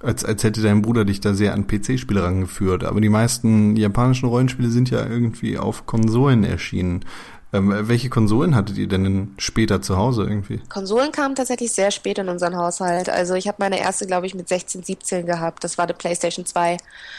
[0.00, 2.84] als, als hätte dein Bruder dich da sehr an PC-Spiele rangeführt.
[2.84, 7.04] Aber die meisten japanischen Rollenspiele sind ja irgendwie auf Konsolen erschienen.
[7.54, 10.58] Ähm, welche Konsolen hattet ihr denn, später zu Hause irgendwie?
[10.70, 13.10] Konsolen kamen tatsächlich sehr spät in unseren Haushalt.
[13.10, 15.62] Also ich habe meine erste, glaube ich, mit 16, 17 gehabt.
[15.62, 16.78] Das war die PlayStation 2.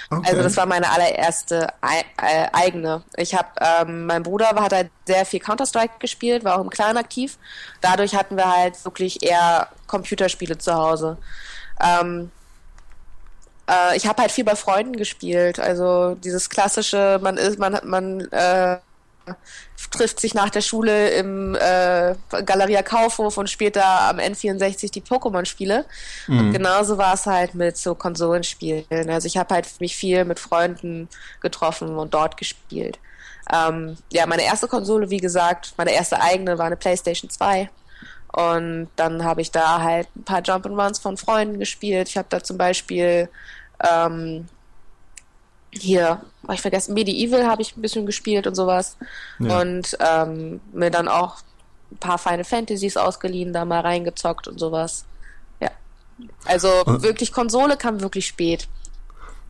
[0.10, 0.28] Okay.
[0.28, 3.04] Also das war meine allererste äh, eigene.
[3.16, 6.98] Ich habe, ähm, mein Bruder hat halt sehr viel Counter-Strike gespielt, war auch im Clan
[6.98, 7.38] aktiv.
[7.82, 11.18] Dadurch hatten wir halt wirklich eher Computerspiele zu Hause.
[11.80, 12.32] Ähm,
[13.70, 15.60] äh, ich habe halt viel bei Freunden gespielt.
[15.60, 18.78] Also dieses klassische, man ist, man, man äh,
[19.92, 25.02] trifft sich nach der Schule im äh, Galeria Kaufhof und spielt da am N64 die
[25.02, 25.86] Pokémon-Spiele.
[26.28, 29.10] Und genauso war es halt mit so Konsolenspielen.
[29.10, 31.10] Also ich habe halt mich viel mit Freunden
[31.42, 33.00] getroffen und dort gespielt.
[33.52, 37.70] Ähm, ja, meine erste Konsole, wie gesagt, meine erste eigene war eine PlayStation 2.
[38.36, 42.10] Und dann habe ich da halt ein paar Jump'n'Runs von Freunden gespielt.
[42.10, 43.30] Ich habe da zum Beispiel
[43.88, 44.48] ähm,
[45.80, 48.98] hier, hab ich vergessen, Medieval habe ich ein bisschen gespielt und sowas.
[49.40, 49.62] Ja.
[49.62, 51.38] Und ähm, mir dann auch
[51.92, 55.06] ein paar Final Fantasies ausgeliehen, da mal reingezockt und sowas.
[55.60, 55.70] Ja.
[56.46, 58.68] Also Und- wirklich, Konsole kam wirklich spät.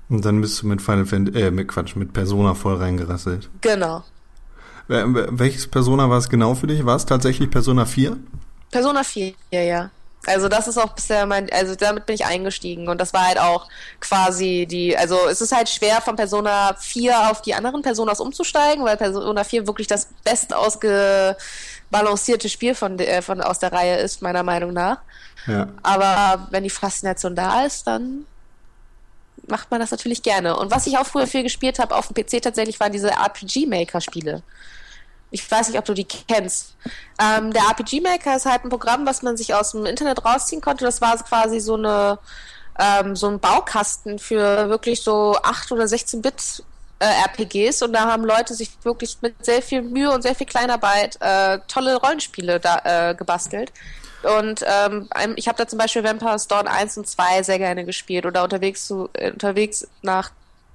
[0.09, 3.49] Und dann bist du mit Final Fantasy, äh, mit Quatsch, mit Persona voll reingerasselt.
[3.61, 4.03] Genau.
[4.87, 6.85] Welches Persona war es genau für dich?
[6.85, 8.17] War es tatsächlich Persona 4?
[8.69, 9.89] Persona 4, ja, ja.
[10.25, 13.37] Also das ist auch bisher mein, also damit bin ich eingestiegen und das war halt
[13.39, 13.67] auch
[13.99, 18.85] quasi die, also es ist halt schwer von Persona 4 auf die anderen Personas umzusteigen,
[18.85, 23.97] weil Persona 4 wirklich das best ausgebalancierte Spiel von, der- äh, von aus der Reihe
[23.97, 24.99] ist, meiner Meinung nach.
[25.45, 25.67] Ja.
[25.83, 28.25] Aber wenn die Faszination da ist, dann
[29.47, 30.55] macht man das natürlich gerne.
[30.55, 34.41] Und was ich auch früher viel gespielt habe auf dem PC tatsächlich waren diese RPG-Maker-Spiele.
[35.33, 36.75] Ich weiß nicht, ob du die kennst.
[37.19, 40.61] Ähm, der RPG Maker ist halt ein Programm, was man sich aus dem Internet rausziehen
[40.61, 40.85] konnte.
[40.85, 42.19] Das war quasi so eine
[42.79, 46.63] ähm, so ein Baukasten für wirklich so 8 oder 16 Bit
[46.99, 50.47] äh, RPGs und da haben Leute sich wirklich mit sehr viel Mühe und sehr viel
[50.47, 53.71] Kleinarbeit äh, tolle Rollenspiele da äh, gebastelt.
[54.37, 58.25] Und ähm, ich habe da zum Beispiel Vampire Dawn 1 und 2 sehr gerne gespielt
[58.25, 60.31] oder unterwegs zu, äh, unterwegs nach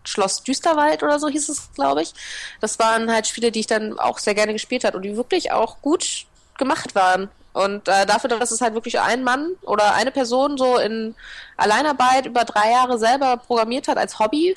[0.09, 2.13] Schloss Düsterwald oder so hieß es, glaube ich.
[2.61, 5.53] Das waren halt Spiele, die ich dann auch sehr gerne gespielt habe und die wirklich
[5.53, 7.29] auch gut gemacht waren.
[7.53, 11.15] Und äh, dafür, dass es halt wirklich ein Mann oder eine Person so in
[11.57, 14.57] Alleinarbeit über drei Jahre selber programmiert hat als Hobby,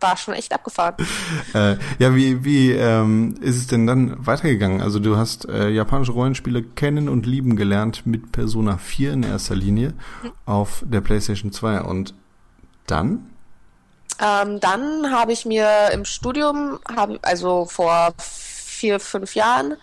[0.00, 0.94] war schon echt abgefahren.
[1.54, 4.82] Äh, ja, wie, wie ähm, ist es denn dann weitergegangen?
[4.82, 9.54] Also du hast äh, japanische Rollenspiele kennen und lieben gelernt mit Persona 4 in erster
[9.54, 10.32] Linie mhm.
[10.44, 12.14] auf der PlayStation 2 und
[12.86, 13.30] dann?
[14.22, 19.76] Ähm, dann habe ich mir im Studium, hab, also vor vier, fünf Jahren,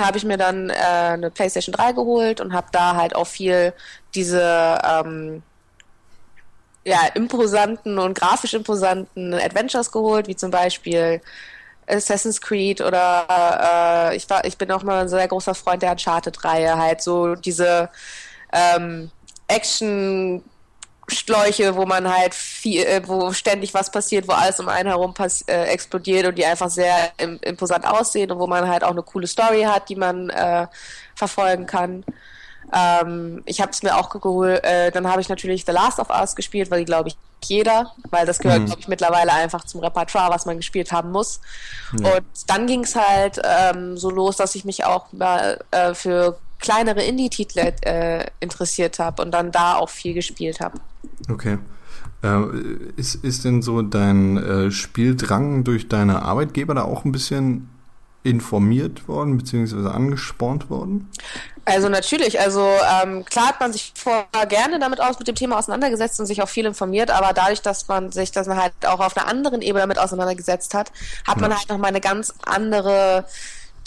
[0.00, 3.72] habe ich mir dann äh, eine PlayStation 3 geholt und habe da halt auch viel
[4.14, 5.42] diese ähm,
[6.84, 11.20] ja, imposanten und grafisch imposanten Adventures geholt, wie zum Beispiel
[11.86, 15.92] Assassin's Creed oder äh, ich war, ich bin auch mal ein sehr großer Freund der
[15.92, 17.90] Uncharted-Reihe, halt so diese
[18.52, 19.10] ähm,
[19.48, 20.42] Action
[21.08, 25.14] Schläuche, wo man halt viel, äh, wo ständig was passiert, wo alles um einen herum
[25.14, 28.90] pass äh, explodiert und die einfach sehr im, imposant aussehen und wo man halt auch
[28.90, 30.66] eine coole Story hat, die man äh,
[31.14, 32.04] verfolgen kann.
[32.72, 36.10] Ähm, ich habe es mir auch geholt, äh, dann habe ich natürlich The Last of
[36.10, 38.66] Us gespielt, weil glaube ich jeder, weil das gehört, mhm.
[38.66, 41.40] glaube ich, mittlerweile einfach zum Repertoire, was man gespielt haben muss.
[41.98, 42.16] Ja.
[42.16, 46.38] Und dann ging es halt ähm, so los, dass ich mich auch mal, äh, für
[46.58, 50.80] kleinere Indie-Titel äh, interessiert habe und dann da auch viel gespielt habe.
[51.30, 51.58] Okay.
[52.22, 52.42] Äh,
[52.96, 57.68] ist, ist denn so dein äh, Spieldrang durch deine Arbeitgeber da auch ein bisschen
[58.24, 61.08] informiert worden, beziehungsweise angespornt worden?
[61.64, 62.66] Also natürlich, also
[63.02, 66.42] ähm, klar hat man sich vorher gerne damit aus mit dem Thema auseinandergesetzt und sich
[66.42, 69.80] auch viel informiert, aber dadurch, dass man sich das halt auch auf einer anderen Ebene
[69.80, 70.90] damit auseinandergesetzt hat,
[71.26, 71.42] hat ja.
[71.42, 73.26] man halt nochmal eine ganz andere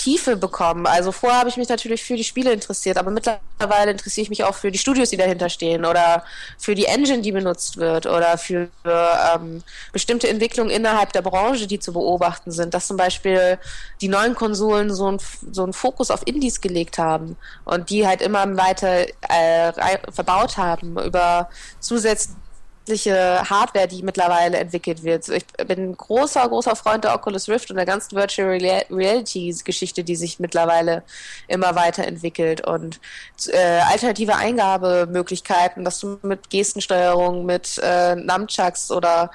[0.01, 0.87] Tiefe bekommen.
[0.87, 4.43] Also vorher habe ich mich natürlich für die Spiele interessiert, aber mittlerweile interessiere ich mich
[4.43, 6.23] auch für die Studios, die dahinter stehen oder
[6.57, 9.61] für die Engine, die benutzt wird oder für ähm,
[9.93, 12.73] bestimmte Entwicklungen innerhalb der Branche, die zu beobachten sind.
[12.73, 13.59] Dass zum Beispiel
[14.01, 15.19] die neuen Konsolen so, ein,
[15.51, 19.71] so einen Fokus auf Indies gelegt haben und die halt immer weiter äh,
[20.11, 21.47] verbaut haben über
[21.79, 22.41] zusätzliche
[22.85, 25.27] zusätzliche Hardware, die mittlerweile entwickelt wird.
[25.29, 30.15] Ich bin ein großer, großer Freund der Oculus Rift und der ganzen Virtual Reality-Geschichte, die
[30.15, 31.03] sich mittlerweile
[31.47, 32.99] immer weiterentwickelt und
[33.47, 39.31] äh, alternative Eingabemöglichkeiten, dass du mit Gestensteuerung, mit äh, Nunchucks oder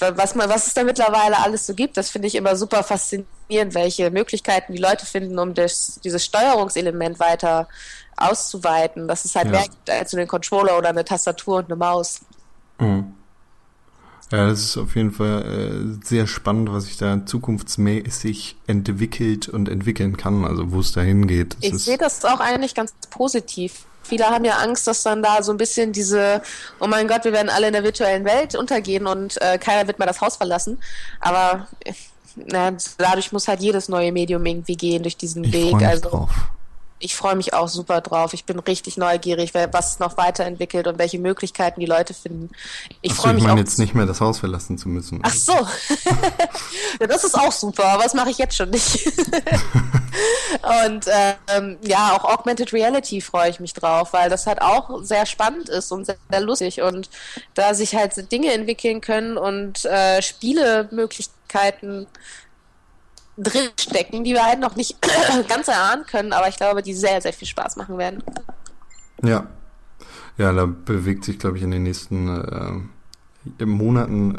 [0.00, 3.74] was man, was es da mittlerweile alles so gibt, das finde ich immer super faszinierend,
[3.74, 7.66] welche Möglichkeiten die Leute finden, um das, dieses Steuerungselement weiter
[8.16, 9.52] auszuweiten, dass es halt ja.
[9.52, 12.20] mehr gibt als nur den Controller oder eine Tastatur und eine Maus.
[12.78, 13.14] Mhm.
[14.30, 19.70] Ja, das ist auf jeden Fall äh, sehr spannend, was sich da zukunftsmäßig entwickelt und
[19.70, 21.54] entwickeln kann, also wo es dahin geht.
[21.54, 23.86] Das ich sehe das auch eigentlich ganz positiv.
[24.02, 26.42] Viele haben ja Angst, dass dann da so ein bisschen diese,
[26.78, 29.98] oh mein Gott, wir werden alle in der virtuellen Welt untergehen und äh, keiner wird
[29.98, 30.78] mehr das Haus verlassen.
[31.20, 31.94] Aber äh,
[32.36, 35.74] na, dadurch muss halt jedes neue Medium irgendwie gehen durch diesen ich Weg.
[35.74, 36.30] Mich also drauf
[37.00, 38.34] ich freue mich auch super drauf.
[38.34, 42.50] Ich bin richtig neugierig, was es noch weiterentwickelt und welche Möglichkeiten die Leute finden.
[43.02, 45.20] Ich freue mich ich meine jetzt nicht mehr das Haus verlassen zu müssen.
[45.22, 45.52] Ach so.
[47.00, 49.06] ja, das ist auch super, aber das mache ich jetzt schon nicht.
[50.86, 51.06] und
[51.56, 55.68] ähm, ja, auch Augmented Reality freue ich mich drauf, weil das halt auch sehr spannend
[55.68, 57.08] ist und sehr, sehr lustig und
[57.54, 62.06] da sich halt Dinge entwickeln können und äh, Spielemöglichkeiten
[63.38, 64.96] drinstecken, die wir halt noch nicht
[65.48, 68.22] ganz erahnen können, aber ich glaube, die sehr, sehr viel Spaß machen werden.
[69.22, 69.46] Ja.
[70.36, 72.28] Ja, da bewegt sich, glaube ich, in den nächsten
[73.58, 74.38] äh, Monaten,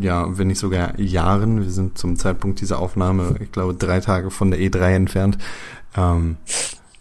[0.00, 4.30] ja, wenn nicht sogar Jahren, wir sind zum Zeitpunkt dieser Aufnahme, ich glaube, drei Tage
[4.30, 5.38] von der E3 entfernt,
[5.96, 6.36] ähm,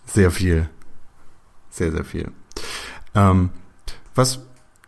[0.06, 0.70] sehr viel.
[1.70, 2.32] Sehr, sehr viel.
[3.16, 3.50] Ähm,
[4.16, 4.40] was,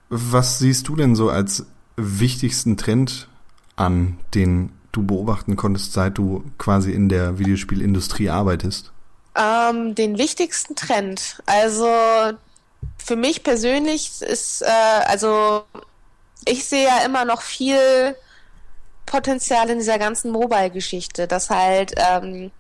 [0.10, 3.28] was siehst du denn so als wichtigsten Trend
[3.76, 8.94] an, den du beobachten konntest, seit du quasi in der Videospielindustrie arbeitest?
[9.36, 11.42] Ähm, den wichtigsten Trend.
[11.46, 11.88] Also
[12.98, 14.66] für mich persönlich ist, äh,
[15.06, 15.64] also
[16.46, 18.16] ich sehe ja immer noch viel
[19.06, 22.52] Potenzial in dieser ganzen Mobile-Geschichte, dass halt ähm,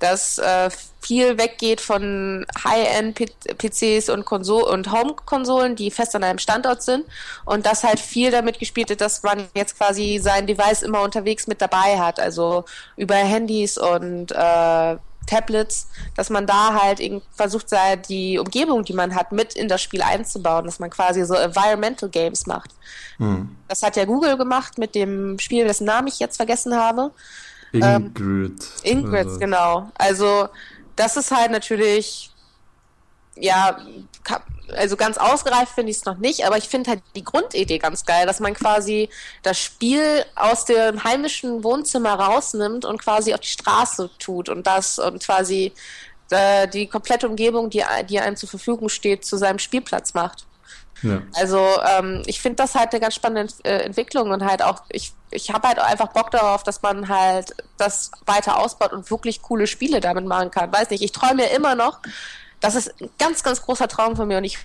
[0.00, 0.70] dass äh,
[1.00, 7.04] viel weggeht von High-End-PCs und, Konsol und Home-Konsolen, die fest an einem Standort sind
[7.44, 11.46] und dass halt viel damit gespielt wird, dass man jetzt quasi sein Device immer unterwegs
[11.46, 12.64] mit dabei hat, also
[12.96, 14.96] über Handys und äh,
[15.26, 17.00] Tablets, dass man da halt
[17.32, 17.66] versucht,
[18.08, 22.08] die Umgebung, die man hat, mit in das Spiel einzubauen, dass man quasi so Environmental
[22.08, 22.70] Games macht.
[23.18, 23.56] Hm.
[23.68, 27.12] Das hat ja Google gemacht mit dem Spiel, dessen Namen ich jetzt vergessen habe.
[27.72, 28.62] Ingrid.
[28.82, 29.38] Ähm, Ingrid, also.
[29.38, 29.90] genau.
[29.94, 30.48] Also
[30.96, 32.30] das ist halt natürlich,
[33.36, 33.78] ja,
[34.76, 38.04] also ganz ausgereift finde ich es noch nicht, aber ich finde halt die Grundidee ganz
[38.04, 39.08] geil, dass man quasi
[39.42, 44.98] das Spiel aus dem heimischen Wohnzimmer rausnimmt und quasi auf die Straße tut und das
[44.98, 45.72] und quasi
[46.30, 50.46] äh, die komplette Umgebung, die, die einem zur Verfügung steht, zu seinem Spielplatz macht.
[51.34, 51.64] Also
[51.98, 55.50] ähm, ich finde das halt eine ganz spannende äh, Entwicklung und halt auch, ich, ich
[55.50, 60.00] habe halt einfach Bock darauf, dass man halt das weiter ausbaut und wirklich coole Spiele
[60.00, 60.72] damit machen kann.
[60.72, 62.00] Weiß nicht, ich träume ja immer noch,
[62.60, 64.58] das ist ein ganz, ganz großer Traum von mir und ich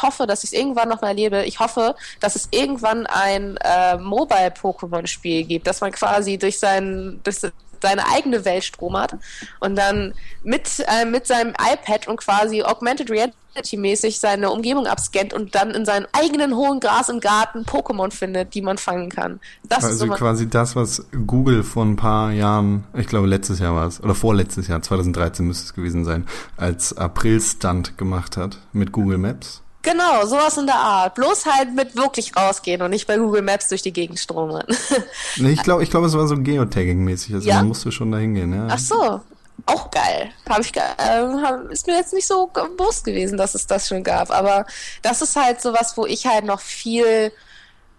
[0.00, 1.44] hoffe, dass ich es irgendwann noch mal erlebe.
[1.44, 7.40] Ich hoffe, dass es irgendwann ein äh, Mobile-Pokémon-Spiel gibt, dass man quasi durch sein, durch
[7.82, 9.16] seine eigene Welt Strom hat
[9.60, 15.54] und dann mit, äh, mit seinem iPad und quasi Augmented Reality-mäßig seine Umgebung abscannt und
[15.54, 19.40] dann in seinem eigenen hohen Gras im Garten Pokémon findet, die man fangen kann.
[19.68, 23.58] Das ist Also so quasi das, was Google vor ein paar Jahren, ich glaube letztes
[23.58, 26.26] Jahr war es, oder vorletztes Jahr, 2013 müsste es gewesen sein,
[26.56, 29.62] als April-Stunt gemacht hat mit Google Maps.
[29.82, 31.14] Genau, sowas in der Art.
[31.16, 34.64] Bloß halt mit wirklich rausgehen und nicht bei Google Maps durch die Gegend stromern.
[35.36, 37.56] Nee, ich glaube, ich glaube, es war so Geotagging-mäßig, also Ja?
[37.56, 38.68] man musste schon da hingehen, ja.
[38.70, 39.20] Ach so,
[39.66, 40.30] auch geil.
[40.48, 43.88] Hab ich, ge- ähm, hab, ist mir jetzt nicht so bewusst gewesen, dass es das
[43.88, 44.30] schon gab.
[44.30, 44.66] Aber
[45.02, 47.32] das ist halt sowas, wo ich halt noch viel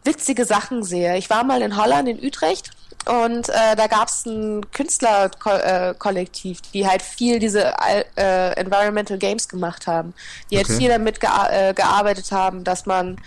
[0.03, 1.17] witzige Sachen sehe.
[1.17, 2.71] Ich war mal in Holland, in Utrecht.
[3.05, 7.73] Und äh, da gab es ein Künstlerkollektiv, die halt viel diese
[8.15, 10.13] äh, Environmental Games gemacht haben,
[10.49, 10.77] die halt Okay.
[10.77, 13.17] viel damit gea äh, gearbeitet haben, dass man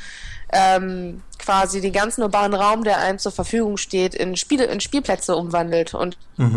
[0.53, 5.37] ähm, quasi den ganzen urbanen Raum, der einem zur Verfügung steht, in Spiele, in Spielplätze
[5.37, 6.16] umwandelt und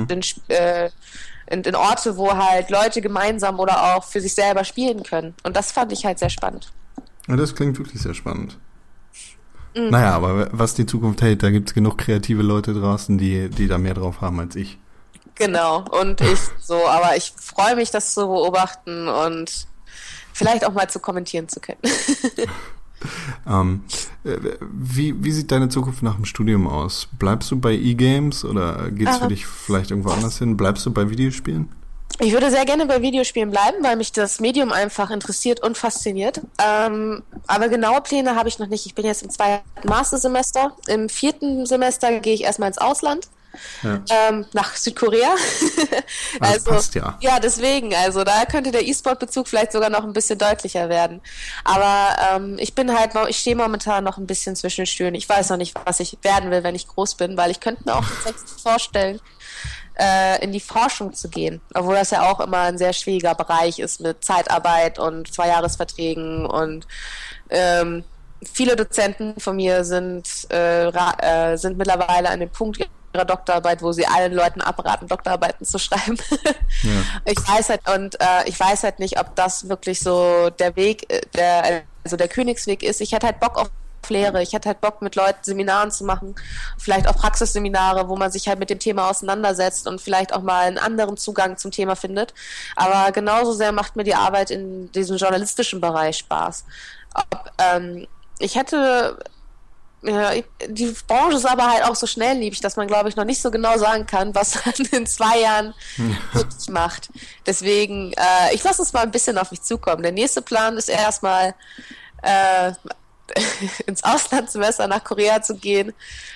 [0.10, 0.90] in, Sp- äh,
[1.48, 5.36] in, in Orte, wo halt Leute gemeinsam oder auch für sich selber spielen können.
[5.44, 6.72] Und das fand ich halt sehr spannend.
[7.28, 8.58] Ja, das klingt wirklich sehr spannend.
[9.76, 9.90] Mhm.
[9.90, 13.78] Naja, aber was die Zukunft hält, da gibt's genug kreative Leute draußen, die, die da
[13.78, 14.78] mehr drauf haben als ich.
[15.36, 15.86] Genau.
[16.02, 19.68] Und ich so, aber ich freue mich, das zu beobachten und
[20.34, 21.80] vielleicht auch mal zu kommentieren zu können.
[23.48, 23.84] Ähm,
[24.26, 24.38] äh,
[24.74, 27.08] wie, wie sieht deine Zukunft nach dem Studium aus?
[27.18, 29.30] Bleibst du bei E-Games oder geht's für Ähm.
[29.30, 30.58] dich vielleicht irgendwo anders hin?
[30.58, 31.70] Bleibst du bei Videospielen?
[32.22, 36.42] Ich würde sehr gerne bei Videospielen bleiben, weil mich das Medium einfach interessiert und fasziniert.
[36.62, 38.86] Ähm, aber genaue Pläne habe ich noch nicht.
[38.86, 40.76] Ich bin jetzt im zweiten Mastersemester.
[40.88, 43.30] Im vierten Semester gehe ich erstmal ins Ausland.
[43.84, 44.02] Ja.
[44.10, 45.30] Ähm, nach Südkorea.
[46.40, 47.18] Das passt ja.
[47.22, 47.96] Ja, deswegen.
[47.96, 51.22] Also da könnte der E-Sport-Bezug vielleicht sogar noch ein bisschen deutlicher werden.
[51.64, 55.16] Aber ähm, ich bin halt, ich stehe momentan noch ein bisschen zwischen den Stühlen.
[55.16, 57.84] Ich weiß noch nicht, was ich werden will, wenn ich groß bin, weil ich könnte
[57.86, 59.20] mir auch tatsächlich vorstellen,
[60.00, 61.62] äh, in die Forschung zu gehen.
[61.74, 66.88] Obwohl das ja auch immer ein sehr schwieriger Bereich ist mit Zeitarbeit und Zweijahresverträgen und
[67.50, 68.04] ähm,
[68.54, 72.80] viele Dozenten von mir sind, äh, äh, sind mittlerweile an dem Punkt
[73.14, 76.18] ihrer Doktorarbeit, wo sie allen Leuten abraten, Doktorarbeiten zu schreiben.
[77.26, 81.12] Ich weiß halt und äh, ich weiß halt nicht, ob das wirklich so der Weg,
[81.12, 83.02] äh, der also der Königsweg ist.
[83.02, 83.70] Ich hätte halt Bock auf
[84.08, 84.42] Lehre.
[84.42, 86.36] Ich hätte halt Bock, mit Leuten Seminaren zu machen,
[86.78, 90.66] vielleicht auch Praxisseminare, wo man sich halt mit dem Thema auseinandersetzt und vielleicht auch mal
[90.66, 92.34] einen anderen Zugang zum Thema findet.
[92.76, 96.66] Aber genauso sehr macht mir die Arbeit in diesem journalistischen Bereich Spaß.
[97.16, 98.08] Ob, ähm,
[98.40, 99.18] ich hätte
[100.02, 100.32] ja,
[100.68, 103.52] die Branche ist aber halt auch so schnelllebig, dass man, glaube ich, noch nicht so
[103.52, 105.74] genau sagen kann, was man in zwei Jahren
[106.32, 107.10] wirklich macht.
[107.46, 110.04] Deswegen, äh, ich lasse es mal ein bisschen auf mich zukommen.
[110.04, 111.54] Der nächste Plan ist erstmal
[112.22, 112.72] äh,
[113.86, 115.94] ins Auslandssemester nach Korea zu gehen.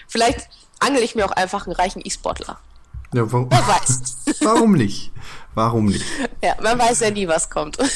[0.08, 0.48] Vielleicht
[0.80, 2.60] angel ich mir auch einfach einen reichen E-Sportler.
[3.14, 4.02] Ja, warum, Wer weiß.
[4.42, 5.12] warum nicht?
[5.54, 6.06] Warum nicht?
[6.42, 7.78] ja, man weiß ja nie, was kommt.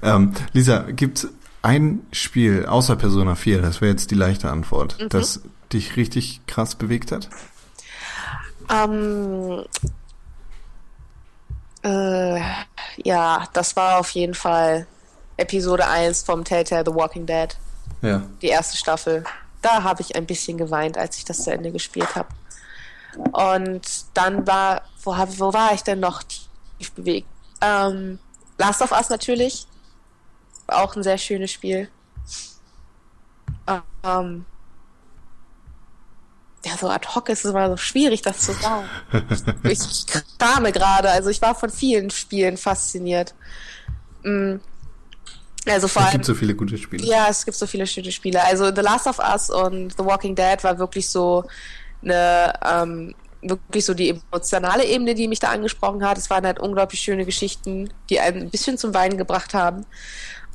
[0.00, 1.26] Ähm, Lisa, gibt's
[1.62, 5.08] ein Spiel außer Persona 4, das wäre jetzt die leichte Antwort, Mhm.
[5.08, 5.40] das
[5.72, 7.28] dich richtig krass bewegt hat?
[8.70, 9.64] Ähm,
[11.82, 12.40] äh,
[13.02, 14.86] ja, das war auf jeden Fall
[15.36, 17.56] Episode 1 vom Telltale The Walking Dead,
[18.02, 18.22] Ja.
[18.42, 19.24] die erste Staffel.
[19.62, 22.28] Da habe ich ein bisschen geweint, als ich das zu Ende gespielt habe.
[23.32, 23.82] Und
[24.14, 27.28] dann war, wo, hab, wo war ich denn noch tief bewegt?
[27.60, 28.18] Ähm,
[28.58, 29.66] Last of Us natürlich.
[30.66, 31.88] Auch ein sehr schönes Spiel.
[34.04, 34.44] Ähm,
[36.64, 38.88] ja, so ad hoc ist es immer so schwierig, das zu sagen.
[39.64, 40.06] ich
[40.38, 43.34] krame gerade, also ich war von vielen Spielen fasziniert.
[44.22, 44.56] Mm.
[45.68, 47.04] Also vor Es gibt so viele gute Spiele.
[47.04, 48.42] Ja, es gibt so viele schöne Spiele.
[48.44, 51.44] Also The Last of Us und The Walking Dead war wirklich so
[52.02, 56.18] eine, ähm, wirklich so die emotionale Ebene, die mich da angesprochen hat.
[56.18, 59.84] Es waren halt unglaublich schöne Geschichten, die einen ein bisschen zum Weinen gebracht haben.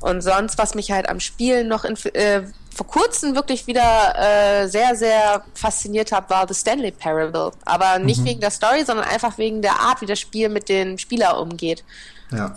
[0.00, 2.42] Und sonst, was mich halt am Spielen noch in, äh,
[2.74, 7.52] vor kurzem wirklich wieder äh, sehr, sehr fasziniert hat, war The Stanley Parable.
[7.64, 10.98] Aber nicht wegen der Story, sondern einfach wegen der Art, wie das Spiel mit den
[10.98, 11.84] Spieler umgeht.
[12.32, 12.54] Ja.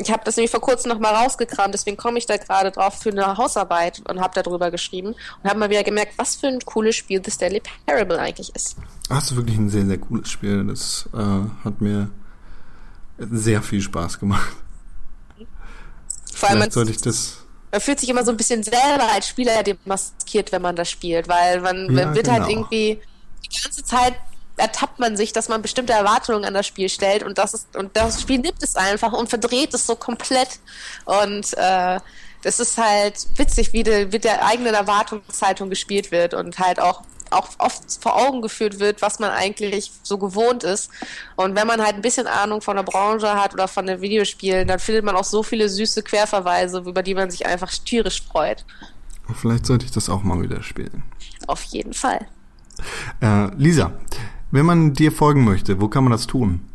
[0.00, 2.94] Ich habe das nämlich vor kurzem noch mal rausgekramt, deswegen komme ich da gerade drauf
[3.02, 5.08] für eine Hausarbeit und habe darüber geschrieben
[5.42, 8.76] und habe mal wieder gemerkt, was für ein cooles Spiel The Stanley Parable eigentlich ist.
[9.10, 10.66] Hast du wirklich ein sehr, sehr cooles Spiel.
[10.66, 11.18] Das äh,
[11.64, 12.10] hat mir
[13.18, 14.56] Sehr viel Spaß gemacht.
[16.34, 17.44] Vor allem, Vielleicht man, sollte ich das.
[17.70, 21.28] man fühlt sich immer so ein bisschen selber als Spieler demaskiert, wenn man das spielt,
[21.28, 22.48] weil man Ja, wird halt genau.
[22.48, 23.00] irgendwie
[23.44, 24.14] die ganze Zeit
[24.60, 27.96] ertappt man sich, dass man bestimmte Erwartungen an das Spiel stellt und das ist und
[27.96, 30.60] das Spiel nimmt es einfach und verdreht es so komplett
[31.04, 31.98] und äh,
[32.42, 37.02] das ist halt witzig, wie de, mit der eigenen Erwartungshaltung gespielt wird und halt auch
[37.30, 40.90] auch oft vor Augen geführt wird, was man eigentlich so gewohnt ist.
[41.36, 44.66] Und wenn man halt ein bisschen Ahnung von der Branche hat oder von den Videospielen,
[44.66, 48.64] dann findet man auch so viele süße Querverweise, über die man sich einfach tierisch freut.
[49.40, 51.04] Vielleicht sollte ich das auch mal wieder spielen.
[51.46, 52.26] Auf jeden Fall.
[53.20, 53.92] Äh, Lisa,
[54.50, 56.66] wenn man dir folgen möchte, wo kann man das tun?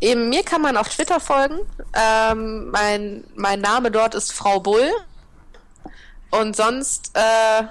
[0.00, 1.58] Eben, mir kann man auf Twitter folgen.
[1.94, 4.90] Ähm, mein, mein Name dort ist Frau Bull.
[6.30, 7.62] Und sonst, äh,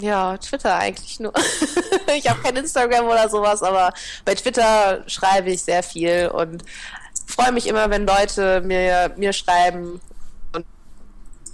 [0.00, 1.32] ja, Twitter eigentlich nur.
[2.16, 3.92] ich habe kein Instagram oder sowas, aber
[4.24, 6.64] bei Twitter schreibe ich sehr viel und
[7.26, 10.00] freue mich immer, wenn Leute mir, mir schreiben.
[10.52, 10.66] Und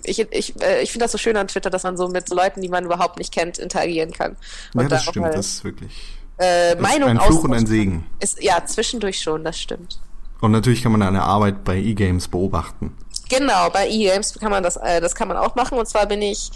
[0.04, 2.34] ich, ich, äh, ich finde das so schön an Twitter, dass man so mit so
[2.34, 4.36] Leuten, die man überhaupt nicht kennt, interagieren kann.
[4.74, 5.26] Und ja, das stimmt.
[5.26, 8.06] mal, Das ist wirklich äh, Meinung ein Fluch und ein Segen.
[8.20, 10.00] Ist, ja, zwischendurch schon, das stimmt.
[10.40, 12.96] Und natürlich kann man deine Arbeit bei E-Games beobachten.
[13.28, 15.78] Genau, bei E-Games kann man das, äh, das kann man auch machen.
[15.78, 16.50] Und zwar bin ich,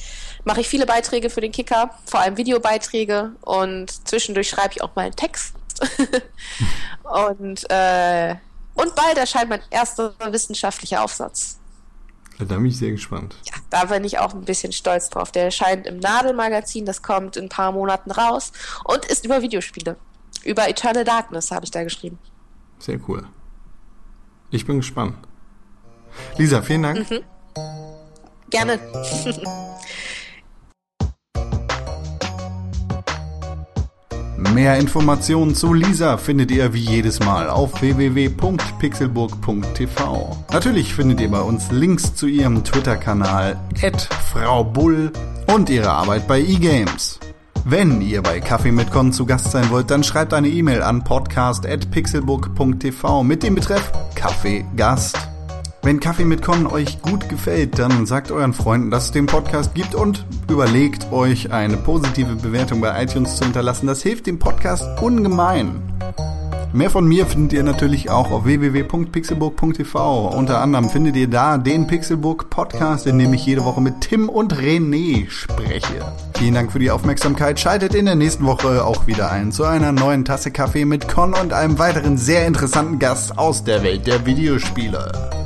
[0.44, 4.94] mache ich viele Beiträge für den Kicker, vor allem Videobeiträge und zwischendurch schreibe ich auch
[4.96, 5.54] mal einen Text.
[7.04, 8.34] und, äh,
[8.74, 11.58] und bald erscheint mein erster wissenschaftlicher Aufsatz.
[12.38, 13.36] Da bin ich sehr gespannt.
[13.44, 15.32] Ja, da bin ich auch ein bisschen stolz drauf.
[15.32, 18.52] Der erscheint im Nadelmagazin, das kommt in ein paar Monaten raus
[18.84, 19.96] und ist über Videospiele.
[20.44, 22.18] Über Eternal Darkness habe ich da geschrieben.
[22.78, 23.26] Sehr cool.
[24.50, 25.16] Ich bin gespannt.
[26.38, 27.10] Lisa, vielen Dank.
[27.10, 27.20] Mhm.
[28.48, 28.78] Gerne.
[34.54, 40.36] Mehr Informationen zu Lisa findet ihr wie jedes Mal auf www.pixelburg.tv.
[40.52, 43.60] Natürlich findet ihr bei uns Links zu ihrem Twitter-Kanal
[44.32, 45.12] Frau Bull
[45.52, 47.20] und ihre Arbeit bei eGames.
[47.64, 51.02] Wenn ihr bei Kaffee mit Con zu Gast sein wollt, dann schreibt eine E-Mail an
[51.02, 55.18] podcast.pixelburg.tv mit dem Betreff Kaffee Gast.
[55.86, 59.72] Wenn Kaffee mit Con euch gut gefällt, dann sagt euren Freunden, dass es den Podcast
[59.76, 63.86] gibt und überlegt euch eine positive Bewertung bei iTunes zu hinterlassen.
[63.86, 65.80] Das hilft dem Podcast ungemein.
[66.72, 70.30] Mehr von mir findet ihr natürlich auch auf www.pixelburg.tv.
[70.36, 74.28] Unter anderem findet ihr da den Pixelburg Podcast, in dem ich jede Woche mit Tim
[74.28, 76.04] und René spreche.
[76.36, 77.60] Vielen Dank für die Aufmerksamkeit.
[77.60, 81.32] Schaltet in der nächsten Woche auch wieder ein zu einer neuen Tasse Kaffee mit Con
[81.32, 85.45] und einem weiteren sehr interessanten Gast aus der Welt der Videospiele.